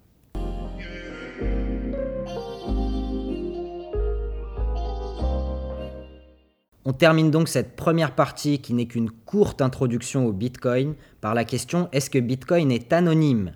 On 6.85 6.93
termine 6.93 7.31
donc 7.31 7.47
cette 7.47 7.75
première 7.75 8.13
partie 8.13 8.59
qui 8.59 8.75
n'est 8.75 8.85
qu'une 8.85 9.09
courte 9.09 9.63
introduction 9.63 10.27
au 10.27 10.33
Bitcoin 10.33 10.93
par 11.19 11.33
la 11.33 11.43
question 11.43 11.89
est-ce 11.91 12.11
que 12.11 12.19
Bitcoin 12.19 12.71
est 12.71 12.93
anonyme? 12.93 13.53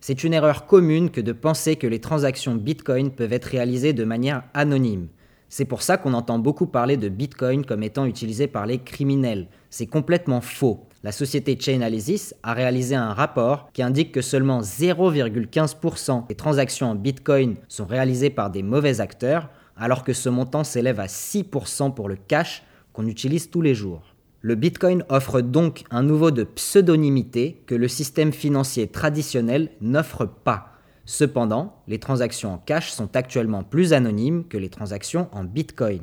C'est 0.00 0.22
une 0.22 0.32
erreur 0.32 0.66
commune 0.66 1.10
que 1.10 1.20
de 1.20 1.32
penser 1.32 1.74
que 1.74 1.88
les 1.88 2.00
transactions 2.00 2.54
Bitcoin 2.54 3.10
peuvent 3.10 3.32
être 3.32 3.46
réalisées 3.46 3.94
de 3.94 4.04
manière 4.04 4.44
anonyme. 4.54 5.08
C'est 5.56 5.66
pour 5.66 5.82
ça 5.82 5.98
qu'on 5.98 6.14
entend 6.14 6.40
beaucoup 6.40 6.66
parler 6.66 6.96
de 6.96 7.08
Bitcoin 7.08 7.64
comme 7.64 7.84
étant 7.84 8.06
utilisé 8.06 8.48
par 8.48 8.66
les 8.66 8.78
criminels. 8.78 9.46
C'est 9.70 9.86
complètement 9.86 10.40
faux. 10.40 10.88
La 11.04 11.12
société 11.12 11.56
Chainalysis 11.56 12.34
a 12.42 12.54
réalisé 12.54 12.96
un 12.96 13.14
rapport 13.14 13.70
qui 13.72 13.80
indique 13.84 14.10
que 14.10 14.20
seulement 14.20 14.62
0,15% 14.62 16.26
des 16.26 16.34
transactions 16.34 16.90
en 16.90 16.96
Bitcoin 16.96 17.54
sont 17.68 17.86
réalisées 17.86 18.30
par 18.30 18.50
des 18.50 18.64
mauvais 18.64 19.00
acteurs, 19.00 19.48
alors 19.76 20.02
que 20.02 20.12
ce 20.12 20.28
montant 20.28 20.64
s'élève 20.64 20.98
à 20.98 21.06
6% 21.06 21.94
pour 21.94 22.08
le 22.08 22.16
cash 22.16 22.64
qu'on 22.92 23.06
utilise 23.06 23.48
tous 23.48 23.62
les 23.62 23.76
jours. 23.76 24.02
Le 24.40 24.56
Bitcoin 24.56 25.04
offre 25.08 25.40
donc 25.40 25.84
un 25.92 26.02
nouveau 26.02 26.32
de 26.32 26.42
pseudonymité 26.42 27.62
que 27.66 27.76
le 27.76 27.86
système 27.86 28.32
financier 28.32 28.88
traditionnel 28.88 29.70
n'offre 29.80 30.24
pas. 30.24 30.73
Cependant, 31.06 31.82
les 31.86 31.98
transactions 31.98 32.54
en 32.54 32.58
cash 32.58 32.90
sont 32.90 33.14
actuellement 33.14 33.62
plus 33.62 33.92
anonymes 33.92 34.44
que 34.48 34.56
les 34.56 34.70
transactions 34.70 35.28
en 35.32 35.44
Bitcoin. 35.44 36.00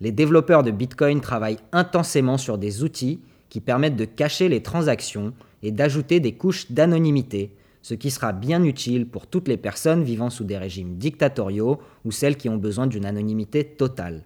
Les 0.00 0.12
développeurs 0.12 0.62
de 0.62 0.70
Bitcoin 0.70 1.20
travaillent 1.20 1.60
intensément 1.72 2.36
sur 2.36 2.58
des 2.58 2.82
outils 2.82 3.20
qui 3.48 3.60
permettent 3.60 3.96
de 3.96 4.04
cacher 4.04 4.48
les 4.48 4.62
transactions 4.62 5.32
et 5.62 5.70
d'ajouter 5.70 6.20
des 6.20 6.34
couches 6.34 6.70
d'anonymité, 6.70 7.56
ce 7.80 7.94
qui 7.94 8.10
sera 8.10 8.32
bien 8.32 8.62
utile 8.64 9.06
pour 9.06 9.26
toutes 9.26 9.48
les 9.48 9.56
personnes 9.56 10.04
vivant 10.04 10.28
sous 10.28 10.44
des 10.44 10.58
régimes 10.58 10.96
dictatoriaux 10.96 11.80
ou 12.04 12.12
celles 12.12 12.36
qui 12.36 12.50
ont 12.50 12.56
besoin 12.56 12.86
d'une 12.86 13.06
anonymité 13.06 13.64
totale. 13.64 14.24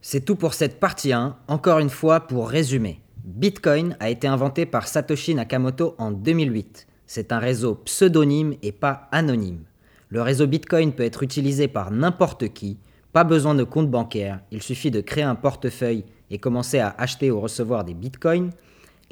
C'est 0.00 0.24
tout 0.24 0.36
pour 0.36 0.54
cette 0.54 0.78
partie 0.78 1.12
1. 1.12 1.36
Encore 1.48 1.78
une 1.78 1.88
fois, 1.88 2.20
pour 2.20 2.48
résumer. 2.48 3.00
Bitcoin 3.24 3.96
a 4.00 4.10
été 4.10 4.26
inventé 4.26 4.66
par 4.66 4.88
Satoshi 4.88 5.36
Nakamoto 5.36 5.94
en 5.98 6.10
2008. 6.10 6.88
C'est 7.06 7.30
un 7.30 7.38
réseau 7.38 7.76
pseudonyme 7.76 8.54
et 8.62 8.72
pas 8.72 9.08
anonyme. 9.12 9.60
Le 10.08 10.22
réseau 10.22 10.48
Bitcoin 10.48 10.92
peut 10.92 11.04
être 11.04 11.22
utilisé 11.22 11.68
par 11.68 11.92
n'importe 11.92 12.52
qui, 12.52 12.78
pas 13.12 13.22
besoin 13.22 13.54
de 13.54 13.62
compte 13.62 13.88
bancaire, 13.88 14.40
il 14.50 14.60
suffit 14.60 14.90
de 14.90 15.00
créer 15.00 15.22
un 15.22 15.36
portefeuille 15.36 16.04
et 16.30 16.38
commencer 16.38 16.80
à 16.80 16.96
acheter 16.98 17.30
ou 17.30 17.40
recevoir 17.40 17.84
des 17.84 17.94
bitcoins. 17.94 18.50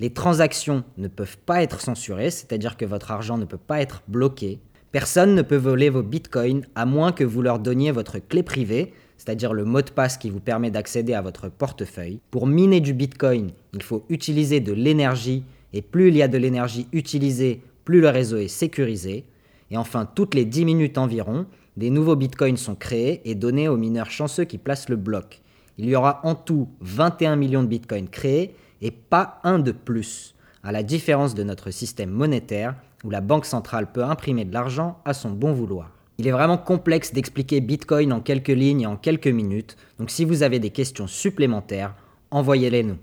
Les 0.00 0.12
transactions 0.12 0.82
ne 0.96 1.06
peuvent 1.06 1.38
pas 1.38 1.62
être 1.62 1.80
censurées, 1.80 2.32
c'est-à-dire 2.32 2.76
que 2.76 2.86
votre 2.86 3.12
argent 3.12 3.38
ne 3.38 3.44
peut 3.44 3.58
pas 3.58 3.80
être 3.80 4.02
bloqué. 4.08 4.58
Personne 4.90 5.36
ne 5.36 5.42
peut 5.42 5.54
voler 5.54 5.88
vos 5.88 6.02
bitcoins 6.02 6.66
à 6.74 6.84
moins 6.84 7.12
que 7.12 7.22
vous 7.22 7.42
leur 7.42 7.60
donniez 7.60 7.92
votre 7.92 8.18
clé 8.18 8.42
privée, 8.42 8.92
c'est-à-dire 9.20 9.52
le 9.52 9.66
mot 9.66 9.82
de 9.82 9.90
passe 9.90 10.16
qui 10.16 10.30
vous 10.30 10.40
permet 10.40 10.70
d'accéder 10.70 11.12
à 11.12 11.20
votre 11.20 11.50
portefeuille. 11.50 12.20
Pour 12.30 12.46
miner 12.46 12.80
du 12.80 12.94
Bitcoin, 12.94 13.50
il 13.74 13.82
faut 13.82 14.06
utiliser 14.08 14.60
de 14.60 14.72
l'énergie, 14.72 15.44
et 15.74 15.82
plus 15.82 16.08
il 16.08 16.16
y 16.16 16.22
a 16.22 16.28
de 16.28 16.38
l'énergie 16.38 16.88
utilisée, 16.92 17.60
plus 17.84 18.00
le 18.00 18.08
réseau 18.08 18.38
est 18.38 18.48
sécurisé. 18.48 19.26
Et 19.70 19.76
enfin, 19.76 20.06
toutes 20.06 20.34
les 20.34 20.46
10 20.46 20.64
minutes 20.64 20.96
environ, 20.96 21.44
des 21.76 21.90
nouveaux 21.90 22.16
Bitcoins 22.16 22.56
sont 22.56 22.74
créés 22.74 23.20
et 23.26 23.34
donnés 23.34 23.68
aux 23.68 23.76
mineurs 23.76 24.10
chanceux 24.10 24.44
qui 24.44 24.56
placent 24.56 24.88
le 24.88 24.96
bloc. 24.96 25.42
Il 25.76 25.86
y 25.86 25.94
aura 25.94 26.22
en 26.24 26.34
tout 26.34 26.70
21 26.80 27.36
millions 27.36 27.62
de 27.62 27.68
Bitcoins 27.68 28.08
créés 28.08 28.54
et 28.80 28.90
pas 28.90 29.38
un 29.44 29.58
de 29.58 29.72
plus, 29.72 30.34
à 30.64 30.72
la 30.72 30.82
différence 30.82 31.34
de 31.34 31.42
notre 31.42 31.70
système 31.70 32.10
monétaire 32.10 32.74
où 33.04 33.10
la 33.10 33.20
banque 33.20 33.44
centrale 33.44 33.92
peut 33.92 34.02
imprimer 34.02 34.46
de 34.46 34.54
l'argent 34.54 34.98
à 35.04 35.12
son 35.12 35.30
bon 35.30 35.52
vouloir. 35.52 35.90
Il 36.20 36.28
est 36.28 36.32
vraiment 36.32 36.58
complexe 36.58 37.14
d'expliquer 37.14 37.62
Bitcoin 37.62 38.12
en 38.12 38.20
quelques 38.20 38.48
lignes 38.48 38.82
et 38.82 38.86
en 38.86 38.98
quelques 38.98 39.26
minutes, 39.26 39.78
donc 39.98 40.10
si 40.10 40.26
vous 40.26 40.42
avez 40.42 40.58
des 40.58 40.68
questions 40.68 41.06
supplémentaires, 41.06 41.94
envoyez-les 42.30 42.82
nous. 42.82 42.98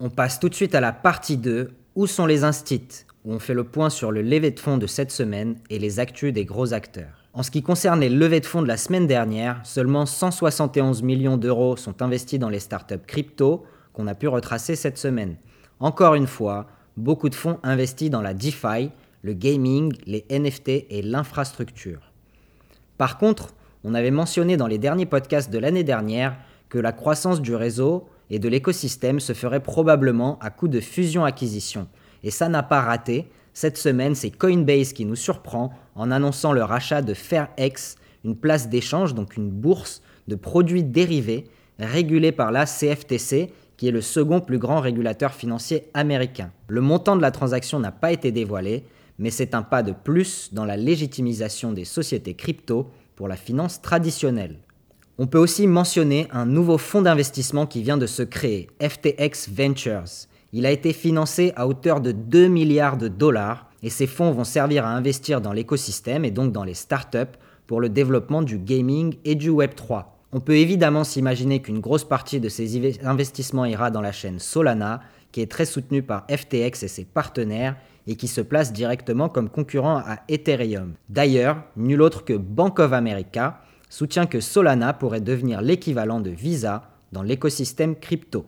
On 0.00 0.10
passe 0.10 0.38
tout 0.38 0.50
de 0.50 0.54
suite 0.54 0.74
à 0.74 0.82
la 0.82 0.92
partie 0.92 1.38
2, 1.38 1.70
où 1.94 2.06
sont 2.06 2.26
les 2.26 2.44
instits, 2.44 3.06
où 3.24 3.32
on 3.32 3.38
fait 3.38 3.54
le 3.54 3.64
point 3.64 3.88
sur 3.88 4.12
le 4.12 4.20
lever 4.20 4.50
de 4.50 4.60
fonds 4.60 4.76
de 4.76 4.86
cette 4.86 5.12
semaine 5.12 5.56
et 5.70 5.78
les 5.78 5.98
actus 5.98 6.30
des 6.30 6.44
gros 6.44 6.74
acteurs. 6.74 7.24
En 7.32 7.42
ce 7.42 7.50
qui 7.50 7.62
concerne 7.62 8.00
les 8.00 8.10
levées 8.10 8.40
de 8.40 8.44
fonds 8.44 8.60
de 8.60 8.68
la 8.68 8.76
semaine 8.76 9.06
dernière, 9.06 9.62
seulement 9.64 10.04
171 10.04 11.02
millions 11.02 11.38
d'euros 11.38 11.78
sont 11.78 12.02
investis 12.02 12.38
dans 12.38 12.50
les 12.50 12.60
startups 12.60 13.06
crypto 13.06 13.64
qu'on 13.94 14.06
a 14.06 14.14
pu 14.14 14.28
retracer 14.28 14.76
cette 14.76 14.98
semaine. 14.98 15.36
Encore 15.80 16.14
une 16.14 16.26
fois, 16.26 16.66
beaucoup 16.98 17.30
de 17.30 17.34
fonds 17.34 17.58
investis 17.62 18.10
dans 18.10 18.20
la 18.20 18.34
DeFi, 18.34 18.90
le 19.22 19.32
gaming, 19.32 19.94
les 20.06 20.26
NFT 20.30 20.68
et 20.90 21.02
l'infrastructure. 21.02 22.12
Par 22.98 23.16
contre, 23.16 23.54
on 23.82 23.94
avait 23.94 24.10
mentionné 24.10 24.58
dans 24.58 24.66
les 24.66 24.76
derniers 24.76 25.06
podcasts 25.06 25.50
de 25.50 25.58
l'année 25.58 25.84
dernière 25.84 26.36
que 26.68 26.78
la 26.78 26.92
croissance 26.92 27.40
du 27.40 27.54
réseau 27.54 28.06
et 28.28 28.38
de 28.38 28.48
l'écosystème 28.48 29.20
se 29.20 29.32
ferait 29.32 29.62
probablement 29.62 30.38
à 30.40 30.50
coup 30.50 30.68
de 30.68 30.80
fusion-acquisition. 30.80 31.88
Et 32.22 32.30
ça 32.30 32.50
n'a 32.50 32.62
pas 32.62 32.82
raté. 32.82 33.30
Cette 33.54 33.78
semaine, 33.78 34.14
c'est 34.14 34.30
Coinbase 34.30 34.92
qui 34.92 35.06
nous 35.06 35.16
surprend 35.16 35.72
en 35.94 36.10
annonçant 36.10 36.52
le 36.52 36.62
rachat 36.62 37.00
de 37.00 37.14
FairX, 37.14 37.96
une 38.24 38.36
place 38.36 38.68
d'échange, 38.68 39.14
donc 39.14 39.36
une 39.36 39.50
bourse 39.50 40.02
de 40.28 40.34
produits 40.36 40.84
dérivés 40.84 41.46
régulée 41.78 42.32
par 42.32 42.52
la 42.52 42.66
CFTC 42.66 43.50
qui 43.80 43.88
est 43.88 43.92
le 43.92 44.02
second 44.02 44.42
plus 44.42 44.58
grand 44.58 44.78
régulateur 44.78 45.32
financier 45.32 45.88
américain. 45.94 46.52
Le 46.68 46.82
montant 46.82 47.16
de 47.16 47.22
la 47.22 47.30
transaction 47.30 47.80
n'a 47.80 47.90
pas 47.90 48.12
été 48.12 48.30
dévoilé, 48.30 48.84
mais 49.18 49.30
c'est 49.30 49.54
un 49.54 49.62
pas 49.62 49.82
de 49.82 49.92
plus 49.92 50.52
dans 50.52 50.66
la 50.66 50.76
légitimisation 50.76 51.72
des 51.72 51.86
sociétés 51.86 52.34
crypto 52.34 52.90
pour 53.16 53.26
la 53.26 53.36
finance 53.36 53.80
traditionnelle. 53.80 54.58
On 55.16 55.26
peut 55.26 55.38
aussi 55.38 55.66
mentionner 55.66 56.28
un 56.30 56.44
nouveau 56.44 56.76
fonds 56.76 57.00
d'investissement 57.00 57.64
qui 57.64 57.80
vient 57.80 57.96
de 57.96 58.04
se 58.06 58.22
créer, 58.22 58.68
FTX 58.82 59.48
Ventures. 59.50 60.04
Il 60.52 60.66
a 60.66 60.72
été 60.72 60.92
financé 60.92 61.54
à 61.56 61.66
hauteur 61.66 62.02
de 62.02 62.12
2 62.12 62.48
milliards 62.48 62.98
de 62.98 63.08
dollars 63.08 63.70
et 63.82 63.88
ces 63.88 64.06
fonds 64.06 64.32
vont 64.32 64.44
servir 64.44 64.84
à 64.84 64.90
investir 64.90 65.40
dans 65.40 65.54
l'écosystème 65.54 66.26
et 66.26 66.30
donc 66.30 66.52
dans 66.52 66.64
les 66.64 66.74
startups 66.74 67.38
pour 67.66 67.80
le 67.80 67.88
développement 67.88 68.42
du 68.42 68.58
gaming 68.58 69.14
et 69.24 69.36
du 69.36 69.48
Web3. 69.48 70.04
On 70.32 70.40
peut 70.40 70.56
évidemment 70.56 71.02
s'imaginer 71.02 71.60
qu'une 71.60 71.80
grosse 71.80 72.04
partie 72.04 72.38
de 72.38 72.48
ces 72.48 72.98
investissements 73.04 73.64
ira 73.64 73.90
dans 73.90 74.00
la 74.00 74.12
chaîne 74.12 74.38
Solana, 74.38 75.00
qui 75.32 75.40
est 75.40 75.50
très 75.50 75.64
soutenue 75.64 76.02
par 76.02 76.24
FTX 76.30 76.84
et 76.84 76.88
ses 76.88 77.04
partenaires, 77.04 77.76
et 78.06 78.16
qui 78.16 78.28
se 78.28 78.40
place 78.40 78.72
directement 78.72 79.28
comme 79.28 79.50
concurrent 79.50 79.98
à 79.98 80.20
Ethereum. 80.28 80.94
D'ailleurs, 81.08 81.62
nul 81.76 82.00
autre 82.00 82.24
que 82.24 82.32
Bank 82.32 82.78
of 82.78 82.92
America 82.92 83.60
soutient 83.88 84.26
que 84.26 84.40
Solana 84.40 84.92
pourrait 84.92 85.20
devenir 85.20 85.62
l'équivalent 85.62 86.20
de 86.20 86.30
Visa 86.30 86.82
dans 87.12 87.22
l'écosystème 87.22 87.96
crypto. 87.96 88.46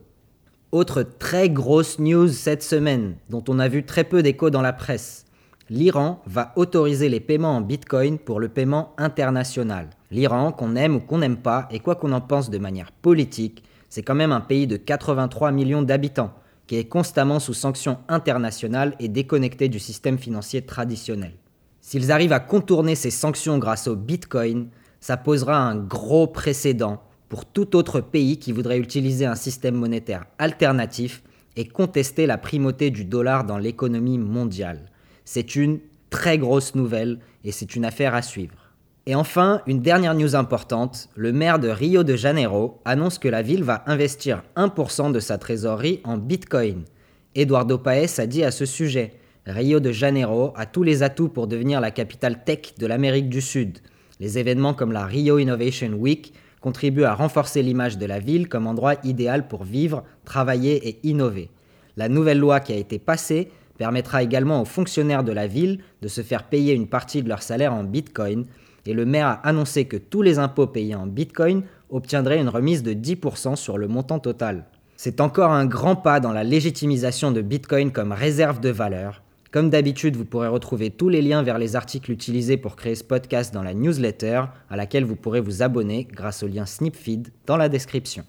Autre 0.71 1.03
très 1.03 1.51
grosse 1.51 1.99
news 1.99 2.29
cette 2.29 2.63
semaine, 2.63 3.17
dont 3.29 3.45
on 3.49 3.59
a 3.59 3.69
vu 3.69 3.85
très 3.85 4.05
peu 4.05 4.23
d'écho 4.23 4.51
dans 4.51 4.63
la 4.63 4.73
presse 4.73 5.27
l'Iran 5.73 6.21
va 6.27 6.53
autoriser 6.57 7.09
les 7.09 7.21
paiements 7.21 7.57
en 7.57 7.61
Bitcoin 7.63 8.19
pour 8.19 8.41
le 8.41 8.49
paiement 8.49 8.93
international. 8.99 9.89
L'Iran, 10.13 10.53
qu'on 10.53 10.77
aime 10.77 10.97
ou 10.97 11.01
qu'on 11.01 11.19
n'aime 11.19 11.39
pas, 11.39 11.67
et 11.71 11.81
quoi 11.81 11.97
qu'on 11.97 12.13
en 12.13 12.21
pense 12.21 12.51
de 12.51 12.59
manière 12.59 12.93
politique, 12.93 13.65
c'est 13.89 14.03
quand 14.03 14.15
même 14.15 14.31
un 14.31 14.43
pays 14.43 14.67
de 14.67 14.77
83 14.77 15.53
millions 15.53 15.81
d'habitants, 15.81 16.35
qui 16.67 16.77
est 16.77 16.85
constamment 16.85 17.41
sous 17.41 17.55
sanctions 17.55 17.99
internationales 18.09 18.95
et 19.01 19.09
déconnecté 19.09 19.71
du 19.71 19.79
système 19.79 20.19
financier 20.19 20.61
traditionnel. 20.63 21.33
S'ils 21.81 22.13
arrivent 22.13 22.35
à 22.35 22.41
contourner 22.41 22.95
ces 22.95 23.11
sanctions 23.11 23.57
grâce 23.57 23.89
au 23.89 23.97
Bitcoin, 23.97 24.69
ça 25.01 25.17
posera 25.17 25.57
un 25.57 25.77
gros 25.77 26.27
précédent 26.27 27.03
pour 27.31 27.47
tout 27.47 27.75
autre 27.75 28.03
pays 28.03 28.39
qui 28.39 28.53
voudrait 28.53 28.79
utiliser 28.79 29.25
un 29.25 29.35
système 29.35 29.77
monétaire 29.77 30.27
alternatif 30.39 31.23
et 31.57 31.67
contester 31.67 32.27
la 32.27 32.37
primauté 32.37 32.91
du 32.91 33.07
dollar 33.07 33.45
dans 33.45 33.57
l'économie 33.57 34.19
mondiale. 34.19 34.91
C'est 35.25 35.57
une 35.57 35.81
très 36.11 36.37
grosse 36.37 36.75
nouvelle 36.75 37.19
et 37.45 37.51
c'est 37.51 37.75
une 37.75 37.87
affaire 37.87 38.15
à 38.15 38.21
suivre. 38.21 38.62
Et 39.07 39.17
enfin, 39.17 39.63
une 39.67 39.81
dernière 39.81 40.15
news 40.15 40.37
importante, 40.37 41.09
le 41.17 41.33
maire 41.33 41.59
de 41.59 41.69
Rio 41.69 42.05
de 42.05 42.15
Janeiro 42.15 42.81
annonce 42.85 43.19
que 43.19 43.27
la 43.27 43.43
ville 43.43 43.65
va 43.65 43.83
investir 43.87 44.45
1% 44.57 45.11
de 45.11 45.19
sa 45.19 45.39
trésorerie 45.39 46.01
en 46.05 46.19
Bitcoin. 46.19 46.85
Eduardo 47.35 47.79
Paes 47.79 48.21
a 48.21 48.27
dit 48.27 48.45
à 48.45 48.53
ce 48.53 48.65
sujet, 48.65 49.15
Rio 49.45 49.81
de 49.81 49.91
Janeiro 49.91 50.53
a 50.55 50.67
tous 50.67 50.85
les 50.85 51.03
atouts 51.03 51.31
pour 51.31 51.49
devenir 51.49 51.81
la 51.81 51.91
capitale 51.91 52.45
tech 52.45 52.75
de 52.79 52.87
l'Amérique 52.87 53.29
du 53.29 53.41
Sud. 53.41 53.79
Les 54.21 54.39
événements 54.39 54.75
comme 54.75 54.93
la 54.93 55.05
Rio 55.05 55.39
Innovation 55.39 55.95
Week 55.95 56.33
contribuent 56.61 57.03
à 57.03 57.15
renforcer 57.15 57.61
l'image 57.61 57.99
de 57.99 58.07
la 58.07 58.21
ville 58.21 58.49
comme 58.49 58.69
endroit 58.69 58.95
idéal 59.03 59.49
pour 59.49 59.65
vivre, 59.65 60.05
travailler 60.25 60.89
et 60.89 61.01
innover. 61.03 61.51
La 61.97 62.09
nouvelle 62.09 62.39
loi 62.39 62.61
qui 62.61 62.73
a 62.73 62.77
été 62.77 63.01
passée 63.01 63.51
permettra 63.79 64.23
également 64.23 64.63
aux 64.63 64.65
fonctionnaires 64.65 65.25
de 65.25 65.33
la 65.33 65.49
ville 65.49 65.81
de 66.03 66.09
se 66.09 66.21
faire 66.21 66.45
payer 66.45 66.73
une 66.73 66.87
partie 66.87 67.21
de 67.21 67.29
leur 67.29 67.43
salaire 67.43 67.75
en 67.75 67.83
Bitcoin, 67.83 68.47
et 68.87 68.95
le 68.95 69.05
maire 69.05 69.27
a 69.27 69.47
annoncé 69.47 69.85
que 69.85 69.97
tous 69.97 70.23
les 70.23 70.39
impôts 70.39 70.67
payés 70.67 70.95
en 70.95 71.07
Bitcoin 71.07 71.63
obtiendraient 71.91 72.41
une 72.41 72.49
remise 72.49 72.83
de 72.83 72.93
10% 72.93 73.57
sur 73.57 73.79
le 73.79 73.89
montant 73.89 74.19
total. 74.19 74.65
C'est 74.97 75.21
encore 75.21 75.51
un 75.51 75.67
grand 75.67 75.97
pas 75.97 76.21
dans 76.21 76.33
la 76.33 76.45
légitimisation 76.45 77.33
de 77.33 77.43
Bitcoin 77.43 77.93
comme 77.93 78.13
réserve 78.13 78.61
de 78.61 78.71
valeur. 78.71 79.23
Comme 79.51 79.69
d'habitude, 79.69 80.17
vous 80.17 80.25
pourrez 80.25 80.49
retrouver 80.49 80.91
tous 80.91 81.11
les 81.11 81.21
liens 81.21 81.43
vers 81.43 81.59
les 81.59 81.77
articles 81.77 82.11
utilisés 82.11 82.57
pour 82.57 82.75
créer 82.75 82.95
ce 82.95 83.05
podcast 83.05 83.53
dans 83.53 83.63
la 83.63 83.75
newsletter, 83.75 84.45
à 84.71 84.77
laquelle 84.77 85.05
vous 85.05 85.17
pourrez 85.17 85.41
vous 85.41 85.63
abonner 85.63 86.09
grâce 86.11 86.43
au 86.43 86.47
lien 86.47 86.65
Snipfeed 86.65 87.29
dans 87.47 87.59
la 87.59 87.69
description. 87.69 88.25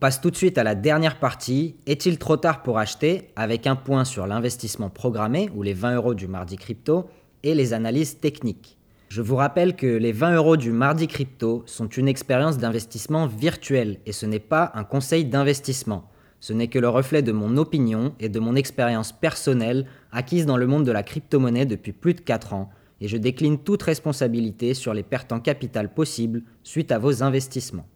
Passe 0.00 0.22
tout 0.22 0.30
de 0.30 0.36
suite 0.36 0.56
à 0.56 0.64
la 0.64 0.74
dernière 0.74 1.18
partie. 1.18 1.76
Est-il 1.86 2.18
trop 2.18 2.38
tard 2.38 2.62
pour 2.62 2.78
acheter 2.78 3.28
Avec 3.36 3.66
un 3.66 3.76
point 3.76 4.06
sur 4.06 4.26
l'investissement 4.26 4.88
programmé 4.88 5.50
ou 5.54 5.62
les 5.62 5.74
20 5.74 5.96
euros 5.96 6.14
du 6.14 6.26
mardi 6.26 6.56
crypto 6.56 7.10
et 7.42 7.54
les 7.54 7.74
analyses 7.74 8.18
techniques? 8.18 8.78
Je 9.10 9.20
vous 9.20 9.36
rappelle 9.36 9.76
que 9.76 9.86
les 9.86 10.12
20 10.12 10.36
euros 10.36 10.56
du 10.56 10.72
mardi 10.72 11.06
crypto 11.06 11.62
sont 11.66 11.88
une 11.88 12.08
expérience 12.08 12.56
d'investissement 12.56 13.26
virtuelle 13.26 13.98
et 14.06 14.12
ce 14.12 14.24
n'est 14.24 14.38
pas 14.38 14.72
un 14.74 14.84
conseil 14.84 15.26
d'investissement. 15.26 16.08
Ce 16.40 16.54
n'est 16.54 16.68
que 16.68 16.78
le 16.78 16.88
reflet 16.88 17.20
de 17.20 17.32
mon 17.32 17.58
opinion 17.58 18.14
et 18.20 18.30
de 18.30 18.40
mon 18.40 18.56
expérience 18.56 19.12
personnelle 19.12 19.84
acquise 20.12 20.46
dans 20.46 20.56
le 20.56 20.66
monde 20.66 20.86
de 20.86 20.92
la 20.92 21.02
crypto-monnaie 21.02 21.66
depuis 21.66 21.92
plus 21.92 22.14
de 22.14 22.22
4 22.22 22.54
ans 22.54 22.70
et 23.02 23.08
je 23.08 23.18
décline 23.18 23.58
toute 23.58 23.82
responsabilité 23.82 24.72
sur 24.72 24.94
les 24.94 25.02
pertes 25.02 25.32
en 25.32 25.40
capital 25.40 25.92
possibles 25.92 26.42
suite 26.62 26.90
à 26.90 26.98
vos 26.98 27.22
investissements. 27.22 27.86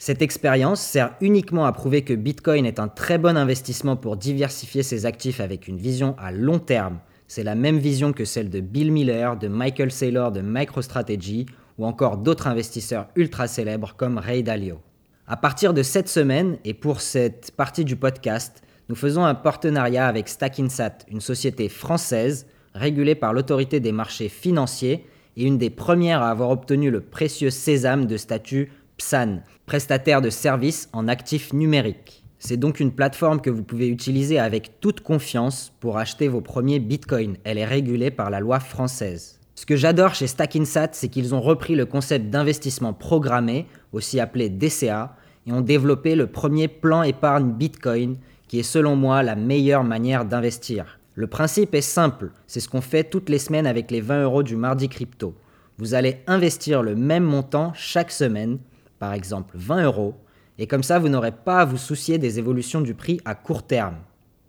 Cette 0.00 0.22
expérience 0.22 0.80
sert 0.80 1.16
uniquement 1.20 1.66
à 1.66 1.72
prouver 1.72 2.02
que 2.02 2.14
Bitcoin 2.14 2.66
est 2.66 2.78
un 2.78 2.86
très 2.86 3.18
bon 3.18 3.36
investissement 3.36 3.96
pour 3.96 4.16
diversifier 4.16 4.84
ses 4.84 5.06
actifs 5.06 5.40
avec 5.40 5.66
une 5.66 5.76
vision 5.76 6.14
à 6.20 6.30
long 6.30 6.60
terme. 6.60 7.00
C'est 7.26 7.42
la 7.42 7.56
même 7.56 7.78
vision 7.78 8.12
que 8.12 8.24
celle 8.24 8.48
de 8.48 8.60
Bill 8.60 8.92
Miller, 8.92 9.36
de 9.36 9.48
Michael 9.48 9.90
Saylor 9.90 10.30
de 10.30 10.40
MicroStrategy 10.40 11.46
ou 11.78 11.84
encore 11.84 12.16
d'autres 12.16 12.46
investisseurs 12.46 13.08
ultra 13.16 13.48
célèbres 13.48 13.94
comme 13.96 14.18
Ray 14.18 14.44
Dalio. 14.44 14.78
À 15.26 15.36
partir 15.36 15.74
de 15.74 15.82
cette 15.82 16.08
semaine 16.08 16.58
et 16.64 16.74
pour 16.74 17.00
cette 17.00 17.50
partie 17.56 17.84
du 17.84 17.96
podcast, 17.96 18.62
nous 18.88 18.94
faisons 18.94 19.24
un 19.24 19.34
partenariat 19.34 20.06
avec 20.06 20.28
Stackinsat, 20.28 20.98
une 21.08 21.20
société 21.20 21.68
française 21.68 22.46
régulée 22.72 23.16
par 23.16 23.32
l'autorité 23.32 23.80
des 23.80 23.92
marchés 23.92 24.28
financiers 24.28 25.04
et 25.36 25.44
une 25.44 25.58
des 25.58 25.70
premières 25.70 26.22
à 26.22 26.30
avoir 26.30 26.50
obtenu 26.50 26.90
le 26.90 27.00
précieux 27.00 27.50
sésame 27.50 28.06
de 28.06 28.16
statut 28.16 28.70
PSAN, 28.98 29.42
prestataire 29.64 30.20
de 30.20 30.30
services 30.30 30.88
en 30.92 31.08
actifs 31.08 31.52
numériques. 31.52 32.24
C'est 32.38 32.56
donc 32.56 32.78
une 32.78 32.92
plateforme 32.92 33.40
que 33.40 33.50
vous 33.50 33.64
pouvez 33.64 33.88
utiliser 33.88 34.38
avec 34.38 34.80
toute 34.80 35.00
confiance 35.00 35.72
pour 35.80 35.98
acheter 35.98 36.28
vos 36.28 36.40
premiers 36.40 36.78
bitcoins. 36.78 37.36
Elle 37.44 37.58
est 37.58 37.64
régulée 37.64 38.10
par 38.10 38.30
la 38.30 38.40
loi 38.40 38.60
française. 38.60 39.40
Ce 39.54 39.66
que 39.66 39.74
j'adore 39.74 40.14
chez 40.14 40.28
Stackinsat, 40.28 40.90
c'est 40.92 41.08
qu'ils 41.08 41.34
ont 41.34 41.40
repris 41.40 41.74
le 41.74 41.86
concept 41.86 42.30
d'investissement 42.30 42.92
programmé, 42.92 43.66
aussi 43.92 44.20
appelé 44.20 44.50
DCA, 44.50 45.16
et 45.46 45.52
ont 45.52 45.62
développé 45.62 46.14
le 46.14 46.28
premier 46.28 46.68
plan 46.68 47.02
épargne 47.02 47.52
bitcoin, 47.52 48.18
qui 48.46 48.60
est 48.60 48.62
selon 48.62 48.94
moi 48.94 49.22
la 49.22 49.34
meilleure 49.34 49.82
manière 49.82 50.24
d'investir. 50.24 51.00
Le 51.14 51.26
principe 51.26 51.74
est 51.74 51.80
simple, 51.80 52.30
c'est 52.46 52.60
ce 52.60 52.68
qu'on 52.68 52.80
fait 52.80 53.02
toutes 53.02 53.28
les 53.28 53.40
semaines 53.40 53.66
avec 53.66 53.90
les 53.90 54.00
20 54.00 54.22
euros 54.22 54.44
du 54.44 54.54
mardi 54.54 54.88
crypto. 54.88 55.34
Vous 55.76 55.94
allez 55.94 56.22
investir 56.28 56.82
le 56.82 56.94
même 56.94 57.24
montant 57.24 57.72
chaque 57.74 58.12
semaine 58.12 58.58
par 58.98 59.14
exemple 59.14 59.56
20 59.56 59.84
euros, 59.84 60.14
et 60.58 60.66
comme 60.66 60.82
ça 60.82 60.98
vous 60.98 61.08
n'aurez 61.08 61.32
pas 61.32 61.60
à 61.60 61.64
vous 61.64 61.76
soucier 61.76 62.18
des 62.18 62.38
évolutions 62.38 62.80
du 62.80 62.94
prix 62.94 63.20
à 63.24 63.34
court 63.34 63.62
terme. 63.62 63.96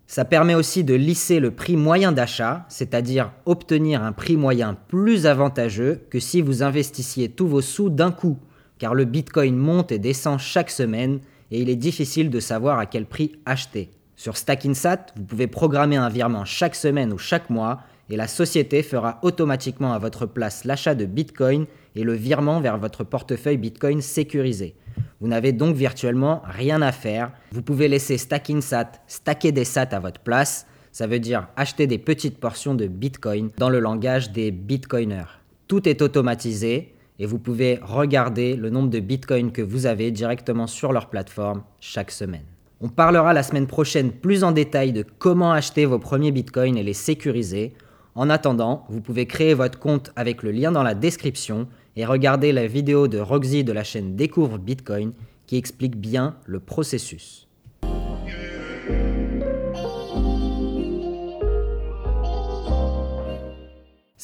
Ça 0.07 0.25
permet 0.25 0.55
aussi 0.55 0.83
de 0.83 0.95
lisser 0.95 1.39
le 1.39 1.51
prix 1.51 1.77
moyen 1.77 2.11
d'achat, 2.11 2.65
c'est-à-dire 2.67 3.31
obtenir 3.45 4.01
un 4.01 4.11
prix 4.11 4.37
moyen 4.37 4.75
plus 4.87 5.27
avantageux 5.27 6.01
que 6.09 6.19
si 6.19 6.41
vous 6.41 6.63
investissiez 6.63 7.29
tous 7.29 7.47
vos 7.47 7.61
sous 7.61 7.91
d'un 7.91 8.11
coup, 8.11 8.39
car 8.79 8.95
le 8.95 9.05
Bitcoin 9.05 9.55
monte 9.55 9.91
et 9.91 9.99
descend 9.99 10.39
chaque 10.39 10.71
semaine 10.71 11.19
et 11.51 11.61
il 11.61 11.69
est 11.69 11.75
difficile 11.75 12.31
de 12.31 12.39
savoir 12.39 12.79
à 12.79 12.87
quel 12.87 13.05
prix 13.05 13.33
acheter. 13.45 13.91
Sur 14.15 14.35
Stackinsat, 14.35 15.05
vous 15.15 15.23
pouvez 15.23 15.47
programmer 15.47 15.97
un 15.97 16.09
virement 16.09 16.43
chaque 16.43 16.75
semaine 16.75 17.13
ou 17.13 17.17
chaque 17.17 17.49
mois 17.51 17.81
et 18.09 18.17
la 18.17 18.27
société 18.27 18.83
fera 18.83 19.19
automatiquement 19.21 19.93
à 19.93 19.99
votre 19.99 20.25
place 20.25 20.65
l'achat 20.65 20.95
de 20.95 21.05
Bitcoin 21.05 21.65
et 21.95 22.03
le 22.03 22.13
virement 22.13 22.59
vers 22.59 22.77
votre 22.77 23.03
portefeuille 23.03 23.57
Bitcoin 23.57 24.01
sécurisé. 24.01 24.75
Vous 25.21 25.27
n'avez 25.27 25.51
donc 25.51 25.75
virtuellement 25.75 26.41
rien 26.45 26.81
à 26.81 26.91
faire. 26.91 27.31
Vous 27.51 27.61
pouvez 27.61 27.87
laisser 27.87 28.17
Stackinsat 28.17 28.91
stacker 29.07 29.51
des 29.51 29.65
sats 29.65 29.89
à 29.91 29.99
votre 29.99 30.21
place. 30.21 30.65
Ça 30.91 31.07
veut 31.07 31.19
dire 31.19 31.47
acheter 31.55 31.87
des 31.87 31.97
petites 31.97 32.39
portions 32.39 32.73
de 32.73 32.87
Bitcoin 32.87 33.51
dans 33.57 33.69
le 33.69 33.79
langage 33.79 34.31
des 34.31 34.51
Bitcoiners. 34.51 35.39
Tout 35.67 35.87
est 35.87 36.01
automatisé 36.01 36.95
et 37.19 37.25
vous 37.25 37.37
pouvez 37.37 37.79
regarder 37.81 38.55
le 38.55 38.69
nombre 38.69 38.89
de 38.89 38.99
Bitcoin 38.99 39.51
que 39.51 39.61
vous 39.61 39.85
avez 39.85 40.09
directement 40.09 40.67
sur 40.67 40.93
leur 40.93 41.09
plateforme 41.09 41.63
chaque 41.79 42.11
semaine. 42.11 42.45
On 42.81 42.87
parlera 42.87 43.33
la 43.33 43.43
semaine 43.43 43.67
prochaine 43.67 44.11
plus 44.11 44.45
en 44.45 44.53
détail 44.53 44.93
de 44.93 45.03
comment 45.19 45.51
acheter 45.51 45.85
vos 45.85 45.99
premiers 45.99 46.31
Bitcoins 46.31 46.77
et 46.77 46.83
les 46.83 46.93
sécuriser. 46.93 47.73
En 48.15 48.29
attendant, 48.29 48.85
vous 48.89 49.01
pouvez 49.01 49.25
créer 49.25 49.53
votre 49.53 49.79
compte 49.79 50.11
avec 50.15 50.43
le 50.43 50.51
lien 50.51 50.71
dans 50.71 50.83
la 50.83 50.95
description 50.95 51.67
et 51.95 52.05
regarder 52.05 52.51
la 52.51 52.67
vidéo 52.67 53.07
de 53.07 53.19
Roxy 53.19 53.63
de 53.63 53.71
la 53.71 53.83
chaîne 53.83 54.15
Découvre 54.15 54.57
Bitcoin 54.57 55.13
qui 55.45 55.57
explique 55.57 55.95
bien 55.95 56.35
le 56.45 56.59
processus. 56.59 57.47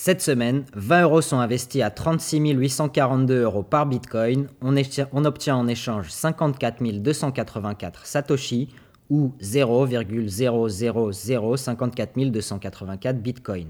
Cette 0.06 0.22
semaine, 0.22 0.66
20 0.76 1.02
euros 1.02 1.22
sont 1.22 1.40
investis 1.40 1.82
à 1.82 1.90
36 1.90 2.52
842 2.52 3.42
euros 3.42 3.64
par 3.64 3.88
Bitcoin. 3.88 4.48
On, 4.62 4.76
obtient 5.26 5.56
en 5.56 5.68
échange 5.68 6.12
54 6.12 6.84
284 7.02 8.06
Satoshi 8.06 8.70
ou 9.10 9.34
0,00054 9.42 12.32
284 12.32 13.22
Bitcoin. 13.22 13.70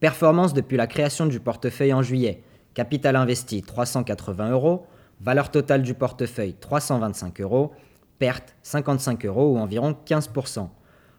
Performance 0.00 0.52
depuis 0.52 0.76
la 0.76 0.86
création 0.86 1.24
du 1.26 1.40
portefeuille 1.40 1.92
en 1.92 2.02
juillet. 2.02 2.42
Capital 2.74 3.16
investi 3.16 3.62
380 3.62 4.50
euros. 4.50 4.86
Valeur 5.20 5.50
totale 5.50 5.82
du 5.82 5.94
portefeuille 5.94 6.54
325 6.54 7.40
euros. 7.40 7.72
Perte 8.18 8.54
55 8.62 9.24
euros 9.26 9.54
ou 9.54 9.58
environ 9.58 9.96
15%. 10.06 10.68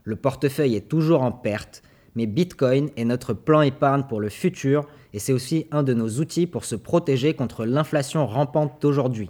Le 0.03 0.15
portefeuille 0.17 0.75
est 0.75 0.89
toujours 0.89 1.21
en 1.21 1.31
perte, 1.31 1.81
mais 2.15 2.25
Bitcoin 2.25 2.89
est 2.97 3.05
notre 3.05 3.33
plan 3.33 3.61
épargne 3.61 4.03
pour 4.03 4.19
le 4.19 4.27
futur 4.27 4.85
et 5.13 5.19
c'est 5.19 5.31
aussi 5.31 5.67
un 5.71 5.83
de 5.83 5.93
nos 5.93 6.09
outils 6.19 6.47
pour 6.47 6.65
se 6.65 6.75
protéger 6.75 7.35
contre 7.35 7.65
l'inflation 7.65 8.27
rampante 8.27 8.81
d'aujourd'hui. 8.81 9.29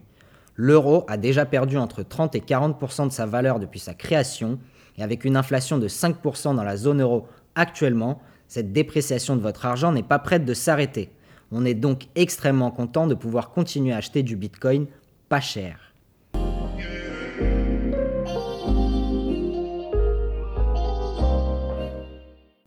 L'euro 0.56 1.04
a 1.08 1.18
déjà 1.18 1.46
perdu 1.46 1.78
entre 1.78 2.04
30 2.04 2.36
et 2.36 2.40
40% 2.40 3.08
de 3.08 3.12
sa 3.12 3.26
valeur 3.26 3.60
depuis 3.60 3.80
sa 3.80 3.94
création, 3.94 4.60
et 4.98 5.04
avec 5.04 5.26
une 5.26 5.36
inflation 5.36 5.80
de 5.80 5.88
5% 5.88 6.56
dans 6.56 6.64
la 6.64 6.78
zone 6.78 7.02
euro 7.02 7.28
actuellement, 7.56 8.22
cette 8.48 8.72
dépréciation 8.72 9.36
de 9.36 9.42
votre 9.42 9.66
argent 9.66 9.92
n'est 9.92 10.04
pas 10.04 10.20
prête 10.20 10.46
de 10.46 10.54
s'arrêter. 10.54 11.10
On 11.52 11.66
est 11.66 11.74
donc 11.74 12.04
extrêmement 12.16 12.70
content 12.70 13.08
de 13.08 13.16
pouvoir 13.16 13.50
continuer 13.50 13.94
à 13.94 13.98
acheter 13.98 14.22
du 14.22 14.36
Bitcoin 14.36 14.86
pas 15.28 15.42
cher. 15.42 15.80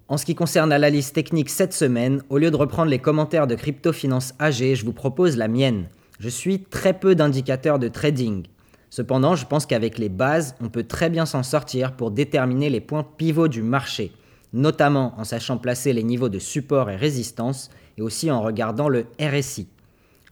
En 0.08 0.16
ce 0.16 0.24
qui 0.24 0.34
concerne 0.34 0.70
la 0.70 0.90
liste 0.90 1.14
technique 1.14 1.50
cette 1.50 1.72
semaine, 1.72 2.22
au 2.30 2.38
lieu 2.38 2.50
de 2.50 2.56
reprendre 2.56 2.90
les 2.90 3.00
commentaires 3.00 3.46
de 3.46 3.56
Crypto 3.56 3.92
Finance 3.92 4.34
AG, 4.38 4.74
je 4.74 4.84
vous 4.84 4.92
propose 4.92 5.36
la 5.36 5.48
mienne. 5.48 5.88
Je 6.18 6.28
suis 6.30 6.60
très 6.60 6.94
peu 6.98 7.14
d'indicateurs 7.14 7.78
de 7.78 7.88
trading. 7.88 8.46
Cependant, 8.88 9.36
je 9.36 9.44
pense 9.44 9.66
qu'avec 9.66 9.98
les 9.98 10.08
bases, 10.08 10.54
on 10.62 10.70
peut 10.70 10.84
très 10.84 11.10
bien 11.10 11.26
s'en 11.26 11.42
sortir 11.42 11.92
pour 11.92 12.10
déterminer 12.10 12.70
les 12.70 12.80
points 12.80 13.06
pivots 13.16 13.48
du 13.48 13.62
marché, 13.62 14.12
notamment 14.54 15.12
en 15.18 15.24
sachant 15.24 15.58
placer 15.58 15.92
les 15.92 16.02
niveaux 16.02 16.30
de 16.30 16.38
support 16.38 16.88
et 16.88 16.96
résistance, 16.96 17.68
et 17.98 18.02
aussi 18.02 18.30
en 18.30 18.40
regardant 18.40 18.88
le 18.88 19.06
RSI. 19.20 19.68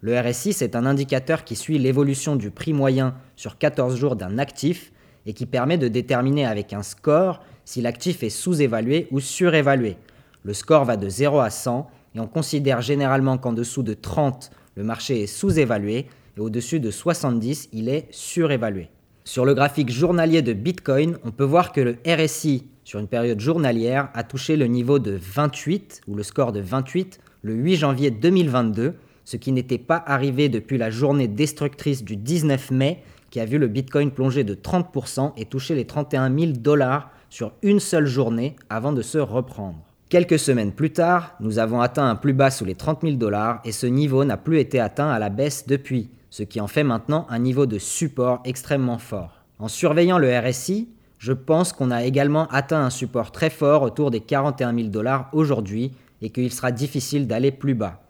Le 0.01 0.18
RSI, 0.18 0.53
c'est 0.53 0.77
un 0.77 0.87
indicateur 0.87 1.44
qui 1.44 1.57
suit 1.57 1.79
l'évolution 1.79 2.37
du 2.37 2.51
prix 2.51 2.73
moyen 2.73 3.14
sur 3.37 3.59
14 3.59 3.97
jours 3.97 4.16
d'un 4.16 4.38
actif 4.38 4.92
et 5.27 5.33
qui 5.33 5.47
permet 5.47 5.79
de 5.79 5.88
déterminer 5.88 6.47
avec 6.47 6.73
un 6.73 6.83
score 6.83 7.40
si 7.64 7.81
l'actif 7.81 8.23
est 8.23 8.31
sous-évalué 8.31 9.09
ou 9.11 9.20
surévalué. 9.20 9.97
Le 10.42 10.53
score 10.53 10.85
va 10.85 10.97
de 10.97 11.09
0 11.09 11.40
à 11.40 11.51
100 11.51 11.90
et 12.14 12.20
on 12.20 12.27
considère 12.27 12.83
généralement 12.83 13.38
qu'en 13.38 13.55
dessous 13.55 13.83
de 13.83 13.94
30, 13.94 14.51
le 14.75 14.85
marché 14.85 15.23
est 15.23 15.27
sous-évalué 15.27 16.07
et 16.37 16.41
au-dessus 16.41 16.81
de 16.81 16.91
70, 16.91 17.69
il 17.73 17.89
est 17.89 18.07
surévalué. 18.11 18.89
Sur 19.25 19.45
le 19.45 19.55
graphique 19.55 19.91
journalier 19.91 20.43
de 20.43 20.53
Bitcoin, 20.53 21.19
on 21.25 21.31
peut 21.31 21.45
voir 21.45 21.73
que 21.73 21.81
le 21.81 21.97
RSI 22.07 22.67
sur 22.85 23.01
une 23.01 23.09
période 23.09 23.41
journalière 23.41 24.11
a 24.15 24.25
touché 24.25 24.57
le 24.57 24.67
niveau 24.67 24.99
de 24.99 25.19
28 25.19 26.03
ou 26.07 26.15
le 26.15 26.23
score 26.23 26.53
de 26.53 26.61
28 26.61 27.21
le 27.43 27.55
8 27.55 27.77
janvier 27.77 28.11
2022, 28.11 28.95
ce 29.25 29.37
qui 29.37 29.53
n'était 29.53 29.79
pas 29.79 30.03
arrivé 30.07 30.49
depuis 30.49 30.79
la 30.79 30.91
journée 30.91 31.29
destructrice 31.29 32.03
du 32.03 32.17
19 32.17 32.71
mai 32.71 33.03
qui 33.31 33.41
a 33.41 33.45
vu 33.45 33.59
le 33.59 33.67
Bitcoin 33.67 34.11
plonger 34.11 34.45
de 34.45 34.55
30% 34.55 35.33
et 35.37 35.45
toucher 35.45 35.75
les 35.75 35.87
31 35.87 36.33
000 36.39 36.53
dollars 36.53 37.11
sur 37.31 37.53
une 37.63 37.81
seule 37.81 38.07
journée 38.07 38.55
avant 38.71 38.93
de 38.93 39.03
se 39.03 39.19
reprendre. 39.19 39.85
Quelques 40.11 40.38
semaines 40.38 40.73
plus 40.73 40.93
tard, 40.93 41.35
nous 41.40 41.59
avons 41.59 41.81
atteint 41.81 42.09
un 42.09 42.14
plus 42.14 42.35
bas 42.35 42.51
sous 42.51 42.67
les 42.67 42.75
30 42.75 43.01
000 43.03 43.14
dollars 43.14 43.61
et 43.64 43.73
ce 43.73 43.87
niveau 43.87 44.25
n'a 44.25 44.37
plus 44.37 44.61
été 44.61 44.79
atteint 44.79 45.09
à 45.09 45.19
la 45.19 45.31
baisse 45.31 45.67
depuis, 45.67 46.11
ce 46.31 46.43
qui 46.43 46.61
en 46.61 46.67
fait 46.67 46.85
maintenant 46.85 47.27
un 47.31 47.38
niveau 47.38 47.64
de 47.64 47.79
support 47.79 48.43
extrêmement 48.45 48.99
fort. 48.99 49.43
En 49.59 49.67
surveillant 49.67 50.19
le 50.19 50.38
RSI, 50.38 50.90
je 51.19 51.33
pense 51.33 51.73
qu'on 51.73 51.90
a 51.90 52.05
également 52.05 52.47
atteint 52.49 52.85
un 52.85 52.90
support 52.90 53.33
très 53.33 53.49
fort 53.49 53.83
autour 53.83 54.11
des 54.11 54.21
41 54.21 54.75
000 54.75 54.88
dollars 54.88 55.31
aujourd'hui 55.33 55.93
et 56.21 56.29
qu'il 56.29 56.53
sera 56.53 56.71
difficile 56.71 57.27
d'aller 57.27 57.51
plus 57.51 57.75
bas. 57.75 58.03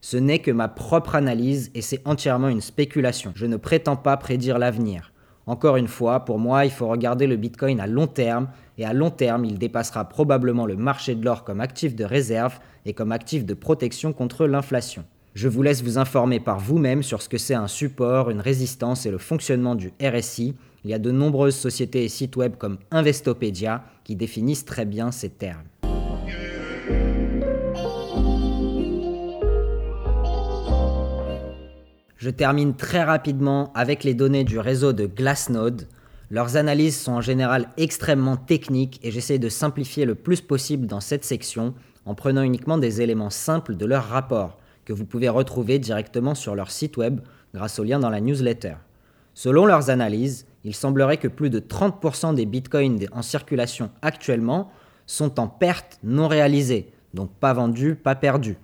Ce 0.00 0.16
n'est 0.16 0.40
que 0.40 0.50
ma 0.50 0.68
propre 0.68 1.14
analyse 1.14 1.70
et 1.74 1.82
c'est 1.82 2.00
entièrement 2.06 2.48
une 2.48 2.62
spéculation. 2.62 3.32
Je 3.36 3.46
ne 3.46 3.56
prétends 3.56 3.96
pas 3.96 4.16
prédire 4.16 4.58
l'avenir. 4.58 5.11
Encore 5.46 5.76
une 5.76 5.88
fois, 5.88 6.24
pour 6.24 6.38
moi, 6.38 6.64
il 6.64 6.70
faut 6.70 6.88
regarder 6.88 7.26
le 7.26 7.36
Bitcoin 7.36 7.80
à 7.80 7.86
long 7.86 8.06
terme, 8.06 8.48
et 8.78 8.84
à 8.84 8.92
long 8.92 9.10
terme, 9.10 9.44
il 9.44 9.58
dépassera 9.58 10.08
probablement 10.08 10.66
le 10.66 10.76
marché 10.76 11.14
de 11.14 11.24
l'or 11.24 11.44
comme 11.44 11.60
actif 11.60 11.94
de 11.94 12.04
réserve 12.04 12.58
et 12.86 12.94
comme 12.94 13.12
actif 13.12 13.44
de 13.44 13.54
protection 13.54 14.12
contre 14.12 14.46
l'inflation. 14.46 15.04
Je 15.34 15.48
vous 15.48 15.62
laisse 15.62 15.82
vous 15.82 15.98
informer 15.98 16.40
par 16.40 16.58
vous-même 16.58 17.02
sur 17.02 17.22
ce 17.22 17.28
que 17.28 17.38
c'est 17.38 17.54
un 17.54 17.68
support, 17.68 18.30
une 18.30 18.40
résistance 18.40 19.06
et 19.06 19.10
le 19.10 19.18
fonctionnement 19.18 19.74
du 19.74 19.92
RSI. 20.02 20.54
Il 20.84 20.90
y 20.90 20.94
a 20.94 20.98
de 20.98 21.10
nombreuses 21.10 21.56
sociétés 21.56 22.04
et 22.04 22.08
sites 22.08 22.36
web 22.36 22.56
comme 22.58 22.78
Investopedia 22.90 23.82
qui 24.04 24.14
définissent 24.14 24.64
très 24.64 24.84
bien 24.84 25.10
ces 25.10 25.30
termes. 25.30 25.62
Je 32.22 32.30
termine 32.30 32.76
très 32.76 33.02
rapidement 33.02 33.72
avec 33.74 34.04
les 34.04 34.14
données 34.14 34.44
du 34.44 34.60
réseau 34.60 34.92
de 34.92 35.06
Glassnode. 35.06 35.88
Leurs 36.30 36.56
analyses 36.56 36.96
sont 36.96 37.14
en 37.14 37.20
général 37.20 37.66
extrêmement 37.76 38.36
techniques 38.36 39.00
et 39.02 39.10
j'essaie 39.10 39.40
de 39.40 39.48
simplifier 39.48 40.04
le 40.04 40.14
plus 40.14 40.40
possible 40.40 40.86
dans 40.86 41.00
cette 41.00 41.24
section 41.24 41.74
en 42.06 42.14
prenant 42.14 42.42
uniquement 42.42 42.78
des 42.78 43.02
éléments 43.02 43.28
simples 43.28 43.74
de 43.74 43.86
leur 43.86 44.04
rapport 44.04 44.60
que 44.84 44.92
vous 44.92 45.04
pouvez 45.04 45.28
retrouver 45.28 45.80
directement 45.80 46.36
sur 46.36 46.54
leur 46.54 46.70
site 46.70 46.96
web 46.96 47.18
grâce 47.54 47.80
au 47.80 47.82
lien 47.82 47.98
dans 47.98 48.08
la 48.08 48.20
newsletter. 48.20 48.74
Selon 49.34 49.66
leurs 49.66 49.90
analyses, 49.90 50.46
il 50.62 50.76
semblerait 50.76 51.16
que 51.16 51.26
plus 51.26 51.50
de 51.50 51.58
30% 51.58 52.36
des 52.36 52.46
bitcoins 52.46 53.00
en 53.10 53.22
circulation 53.22 53.90
actuellement 54.00 54.70
sont 55.06 55.40
en 55.40 55.48
perte 55.48 55.98
non 56.04 56.28
réalisée, 56.28 56.92
donc 57.14 57.32
pas 57.40 57.52
vendus, 57.52 57.96
pas 57.96 58.14
perdus. 58.14 58.58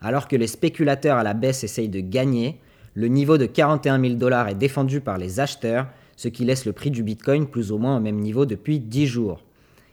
Alors 0.00 0.26
que 0.26 0.36
les 0.36 0.46
spéculateurs 0.46 1.18
à 1.18 1.22
la 1.22 1.34
baisse 1.34 1.64
essayent 1.64 1.90
de 1.90 2.00
gagner, 2.00 2.62
le 2.94 3.08
niveau 3.08 3.38
de 3.38 3.46
41 3.46 4.00
000 4.00 4.14
dollars 4.14 4.48
est 4.48 4.54
défendu 4.54 5.00
par 5.00 5.18
les 5.18 5.40
acheteurs, 5.40 5.88
ce 6.16 6.28
qui 6.28 6.44
laisse 6.44 6.64
le 6.64 6.72
prix 6.72 6.92
du 6.92 7.02
Bitcoin 7.02 7.46
plus 7.46 7.72
ou 7.72 7.78
moins 7.78 7.96
au 7.96 8.00
même 8.00 8.20
niveau 8.20 8.46
depuis 8.46 8.78
10 8.78 9.06
jours. 9.06 9.42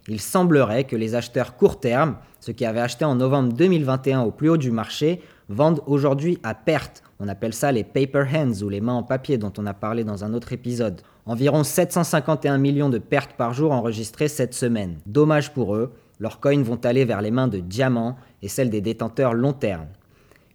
Il 0.08 0.20
semblerait 0.20 0.84
que 0.84 0.96
les 0.96 1.16
acheteurs 1.16 1.56
court 1.56 1.80
terme, 1.80 2.18
ceux 2.40 2.54
qui 2.54 2.66
avaient 2.66 2.80
acheté 2.80 3.06
en 3.06 3.16
novembre 3.16 3.54
2021 3.54 4.22
au 4.22 4.32
plus 4.32 4.50
haut 4.50 4.58
du 4.58 4.72
marché, 4.72 5.22
vendent 5.50 5.82
aujourd'hui 5.86 6.40
à 6.44 6.54
perte. 6.54 7.04
On 7.20 7.28
appelle 7.28 7.54
ça 7.54 7.72
les 7.72 7.84
paper 7.84 8.26
hands 8.34 8.64
ou 8.64 8.70
les 8.70 8.82
mains 8.82 8.94
en 8.94 9.04
papier 9.04 9.38
dont 9.38 9.54
on 9.58 9.66
a 9.66 9.74
parlé 9.74 10.04
dans 10.04 10.24
un 10.24 10.34
autre 10.34 10.54
épisode. 10.54 11.02
Environ 11.26 11.64
751 11.64 12.58
millions 12.58 12.90
de 12.90 12.98
pertes 12.98 13.34
par 13.34 13.54
jour 13.54 13.72
enregistrées 13.72 14.28
cette 14.28 14.54
semaine. 14.54 15.00
Dommage 15.06 15.54
pour 15.54 15.76
eux, 15.76 15.92
leurs 16.20 16.40
coins 16.40 16.64
vont 16.64 16.80
aller 16.84 17.06
vers 17.06 17.22
les 17.22 17.32
mains 17.32 17.48
de 17.48 17.60
diamants 17.60 18.16
et 18.42 18.48
celles 18.48 18.70
des 18.70 18.82
détenteurs 18.82 19.34
long 19.34 19.54
terme. 19.54 19.88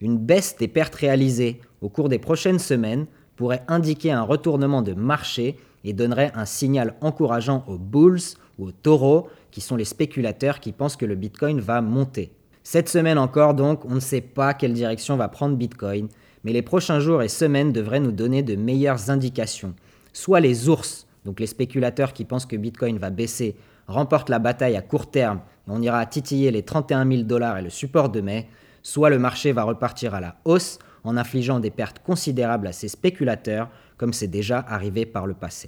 Une 0.00 0.18
baisse 0.18 0.56
des 0.56 0.68
pertes 0.68 0.94
réalisées 0.94 1.60
au 1.80 1.88
cours 1.88 2.08
des 2.08 2.18
prochaines 2.18 2.58
semaines 2.58 3.06
pourrait 3.36 3.64
indiquer 3.68 4.12
un 4.12 4.22
retournement 4.22 4.82
de 4.82 4.94
marché 4.94 5.56
et 5.84 5.92
donnerait 5.92 6.32
un 6.34 6.44
signal 6.44 6.94
encourageant 7.00 7.64
aux 7.68 7.78
bulls 7.78 8.20
ou 8.58 8.66
aux 8.66 8.72
taureaux, 8.72 9.28
qui 9.50 9.60
sont 9.60 9.76
les 9.76 9.84
spéculateurs 9.84 10.60
qui 10.60 10.72
pensent 10.72 10.96
que 10.96 11.06
le 11.06 11.14
Bitcoin 11.14 11.60
va 11.60 11.80
monter. 11.80 12.32
Cette 12.62 12.88
semaine 12.88 13.18
encore 13.18 13.54
donc, 13.54 13.84
on 13.84 13.94
ne 13.94 14.00
sait 14.00 14.20
pas 14.20 14.52
quelle 14.52 14.72
direction 14.72 15.16
va 15.16 15.28
prendre 15.28 15.56
Bitcoin, 15.56 16.08
mais 16.42 16.52
les 16.52 16.62
prochains 16.62 17.00
jours 17.00 17.22
et 17.22 17.28
semaines 17.28 17.72
devraient 17.72 18.00
nous 18.00 18.12
donner 18.12 18.42
de 18.42 18.56
meilleures 18.56 19.10
indications. 19.10 19.74
Soit 20.12 20.40
les 20.40 20.68
ours, 20.68 21.06
donc 21.24 21.40
les 21.40 21.46
spéculateurs 21.46 22.12
qui 22.12 22.24
pensent 22.24 22.46
que 22.46 22.56
Bitcoin 22.56 22.98
va 22.98 23.10
baisser, 23.10 23.56
remportent 23.86 24.30
la 24.30 24.38
bataille 24.38 24.76
à 24.76 24.82
court 24.82 25.10
terme 25.10 25.40
et 25.68 25.70
on 25.70 25.80
ira 25.80 26.04
titiller 26.06 26.50
les 26.50 26.62
31 26.62 27.08
000 27.08 27.22
dollars 27.22 27.58
et 27.58 27.62
le 27.62 27.70
support 27.70 28.08
de 28.08 28.20
mai, 28.20 28.48
soit 28.86 29.10
le 29.10 29.18
marché 29.18 29.50
va 29.50 29.64
repartir 29.64 30.14
à 30.14 30.20
la 30.20 30.36
hausse 30.44 30.78
en 31.02 31.16
infligeant 31.16 31.58
des 31.58 31.72
pertes 31.72 31.98
considérables 31.98 32.68
à 32.68 32.72
ces 32.72 32.86
spéculateurs, 32.86 33.68
comme 33.96 34.12
c'est 34.12 34.28
déjà 34.28 34.64
arrivé 34.68 35.04
par 35.04 35.26
le 35.26 35.34
passé. 35.34 35.66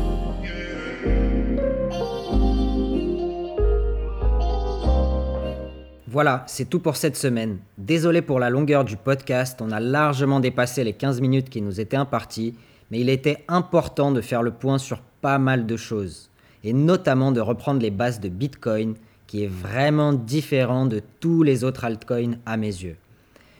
Voilà, 6.06 6.44
c'est 6.46 6.70
tout 6.70 6.78
pour 6.78 6.94
cette 6.94 7.16
semaine. 7.16 7.58
Désolé 7.76 8.22
pour 8.22 8.38
la 8.38 8.50
longueur 8.50 8.84
du 8.84 8.96
podcast, 8.96 9.60
on 9.60 9.72
a 9.72 9.80
largement 9.80 10.38
dépassé 10.38 10.84
les 10.84 10.92
15 10.92 11.20
minutes 11.20 11.50
qui 11.50 11.60
nous 11.60 11.80
étaient 11.80 11.96
imparties, 11.96 12.54
mais 12.92 13.00
il 13.00 13.08
était 13.08 13.44
important 13.48 14.12
de 14.12 14.20
faire 14.20 14.44
le 14.44 14.52
point 14.52 14.78
sur 14.78 15.00
pas 15.20 15.40
mal 15.40 15.66
de 15.66 15.76
choses, 15.76 16.30
et 16.62 16.72
notamment 16.72 17.32
de 17.32 17.40
reprendre 17.40 17.82
les 17.82 17.90
bases 17.90 18.20
de 18.20 18.28
Bitcoin, 18.28 18.94
qui 19.26 19.42
est 19.42 19.50
vraiment 19.50 20.12
différent 20.12 20.86
de 20.86 21.02
tous 21.18 21.42
les 21.42 21.64
autres 21.64 21.84
altcoins 21.84 22.36
à 22.46 22.56
mes 22.56 22.68
yeux. 22.68 22.96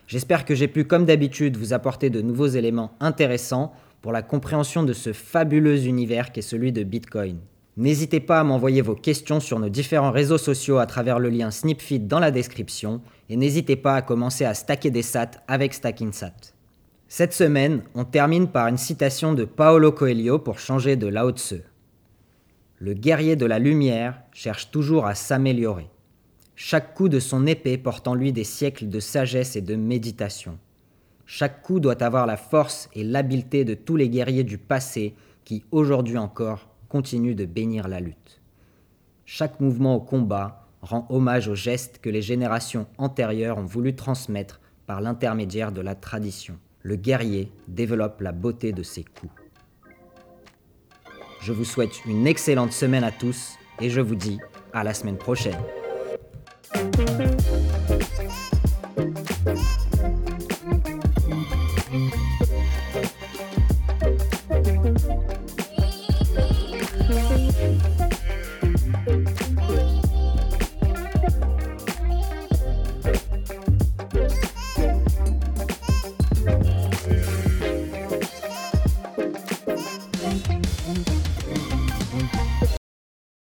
J'espère 0.09 0.47
que 0.47 0.55
j'ai 0.55 0.68
pu, 0.68 0.85
comme 0.85 1.05
d'habitude, 1.05 1.59
vous 1.59 1.75
apporter 1.75 2.09
de 2.09 2.23
nouveaux 2.23 2.47
éléments 2.47 2.92
intéressants 2.99 3.75
pour 4.01 4.11
la 4.11 4.23
compréhension 4.23 4.83
de 4.83 4.94
ce 4.94 5.12
fabuleux 5.12 5.85
univers 5.85 6.33
qu'est 6.33 6.40
celui 6.40 6.73
de 6.73 6.83
Bitcoin. 6.83 7.37
N'hésitez 7.77 8.18
pas 8.18 8.40
à 8.40 8.44
m'envoyer 8.44 8.81
vos 8.81 8.94
questions 8.94 9.38
sur 9.38 9.59
nos 9.59 9.68
différents 9.68 10.11
réseaux 10.11 10.38
sociaux 10.38 10.79
à 10.79 10.87
travers 10.87 11.18
le 11.18 11.29
lien 11.29 11.51
Snipfeed 11.51 12.09
dans 12.09 12.21
la 12.21 12.31
description 12.31 13.03
et 13.29 13.37
n'hésitez 13.37 13.77
pas 13.77 13.97
à 13.97 14.03
commencer 14.03 14.47
à 14.47 14.55
stacker 14.55 14.90
des 14.90 15.03
sats 15.03 15.42
avec 15.47 15.75
StackingSat. 15.75 16.55
Cette 17.07 17.35
semaine, 17.35 17.83
on 17.94 18.05
termine 18.05 18.49
par 18.49 18.66
une 18.68 18.79
citation 18.79 19.35
de 19.35 19.44
Paolo 19.44 19.92
Coelho 19.92 20.38
pour 20.38 20.59
changer 20.59 20.97
de 20.97 21.07
Lao 21.07 21.33
Tse. 21.33 21.62
Le 22.79 22.94
guerrier 22.94 23.37
de 23.37 23.44
la 23.44 23.59
lumière 23.59 24.23
cherche 24.33 24.71
toujours 24.71 25.07
à 25.07 25.14
s'améliorer. 25.14 25.90
Chaque 26.61 26.92
coup 26.92 27.09
de 27.09 27.21
son 27.21 27.47
épée 27.47 27.79
porte 27.79 28.09
en 28.09 28.16
lui 28.16 28.33
des 28.33 28.42
siècles 28.42 28.88
de 28.88 28.99
sagesse 28.99 29.55
et 29.55 29.61
de 29.61 29.77
méditation. 29.77 30.59
Chaque 31.25 31.62
coup 31.62 31.79
doit 31.79 32.03
avoir 32.03 32.27
la 32.27 32.37
force 32.37 32.90
et 32.94 33.05
l'habileté 33.05 33.64
de 33.64 33.75
tous 33.75 33.94
les 33.94 34.09
guerriers 34.09 34.42
du 34.42 34.59
passé 34.59 35.14
qui, 35.44 35.62
aujourd'hui 35.71 36.18
encore, 36.18 36.68
continuent 36.88 37.37
de 37.37 37.44
bénir 37.44 37.87
la 37.87 38.01
lutte. 38.01 38.40
Chaque 39.25 39.61
mouvement 39.61 39.94
au 39.94 40.01
combat 40.01 40.66
rend 40.83 41.07
hommage 41.11 41.47
aux 41.47 41.55
gestes 41.55 42.01
que 42.03 42.11
les 42.11 42.23
générations 42.23 42.88
antérieures 42.99 43.59
ont 43.59 43.64
voulu 43.64 43.94
transmettre 43.94 44.61
par 44.85 45.01
l'intermédiaire 45.01 45.71
de 45.71 45.81
la 45.81 45.94
tradition. 45.94 46.59
Le 46.83 46.97
guerrier 46.97 47.53
développe 47.68 48.21
la 48.21 48.33
beauté 48.33 48.73
de 48.73 48.83
ses 48.83 49.05
coups. 49.05 49.33
Je 51.40 51.53
vous 51.53 51.64
souhaite 51.64 52.05
une 52.05 52.27
excellente 52.27 52.73
semaine 52.73 53.05
à 53.05 53.12
tous 53.12 53.55
et 53.81 53.90
je 53.90 54.01
vous 54.01 54.16
dis 54.16 54.40
à 54.73 54.83
la 54.83 54.92
semaine 54.92 55.18
prochaine. 55.18 55.55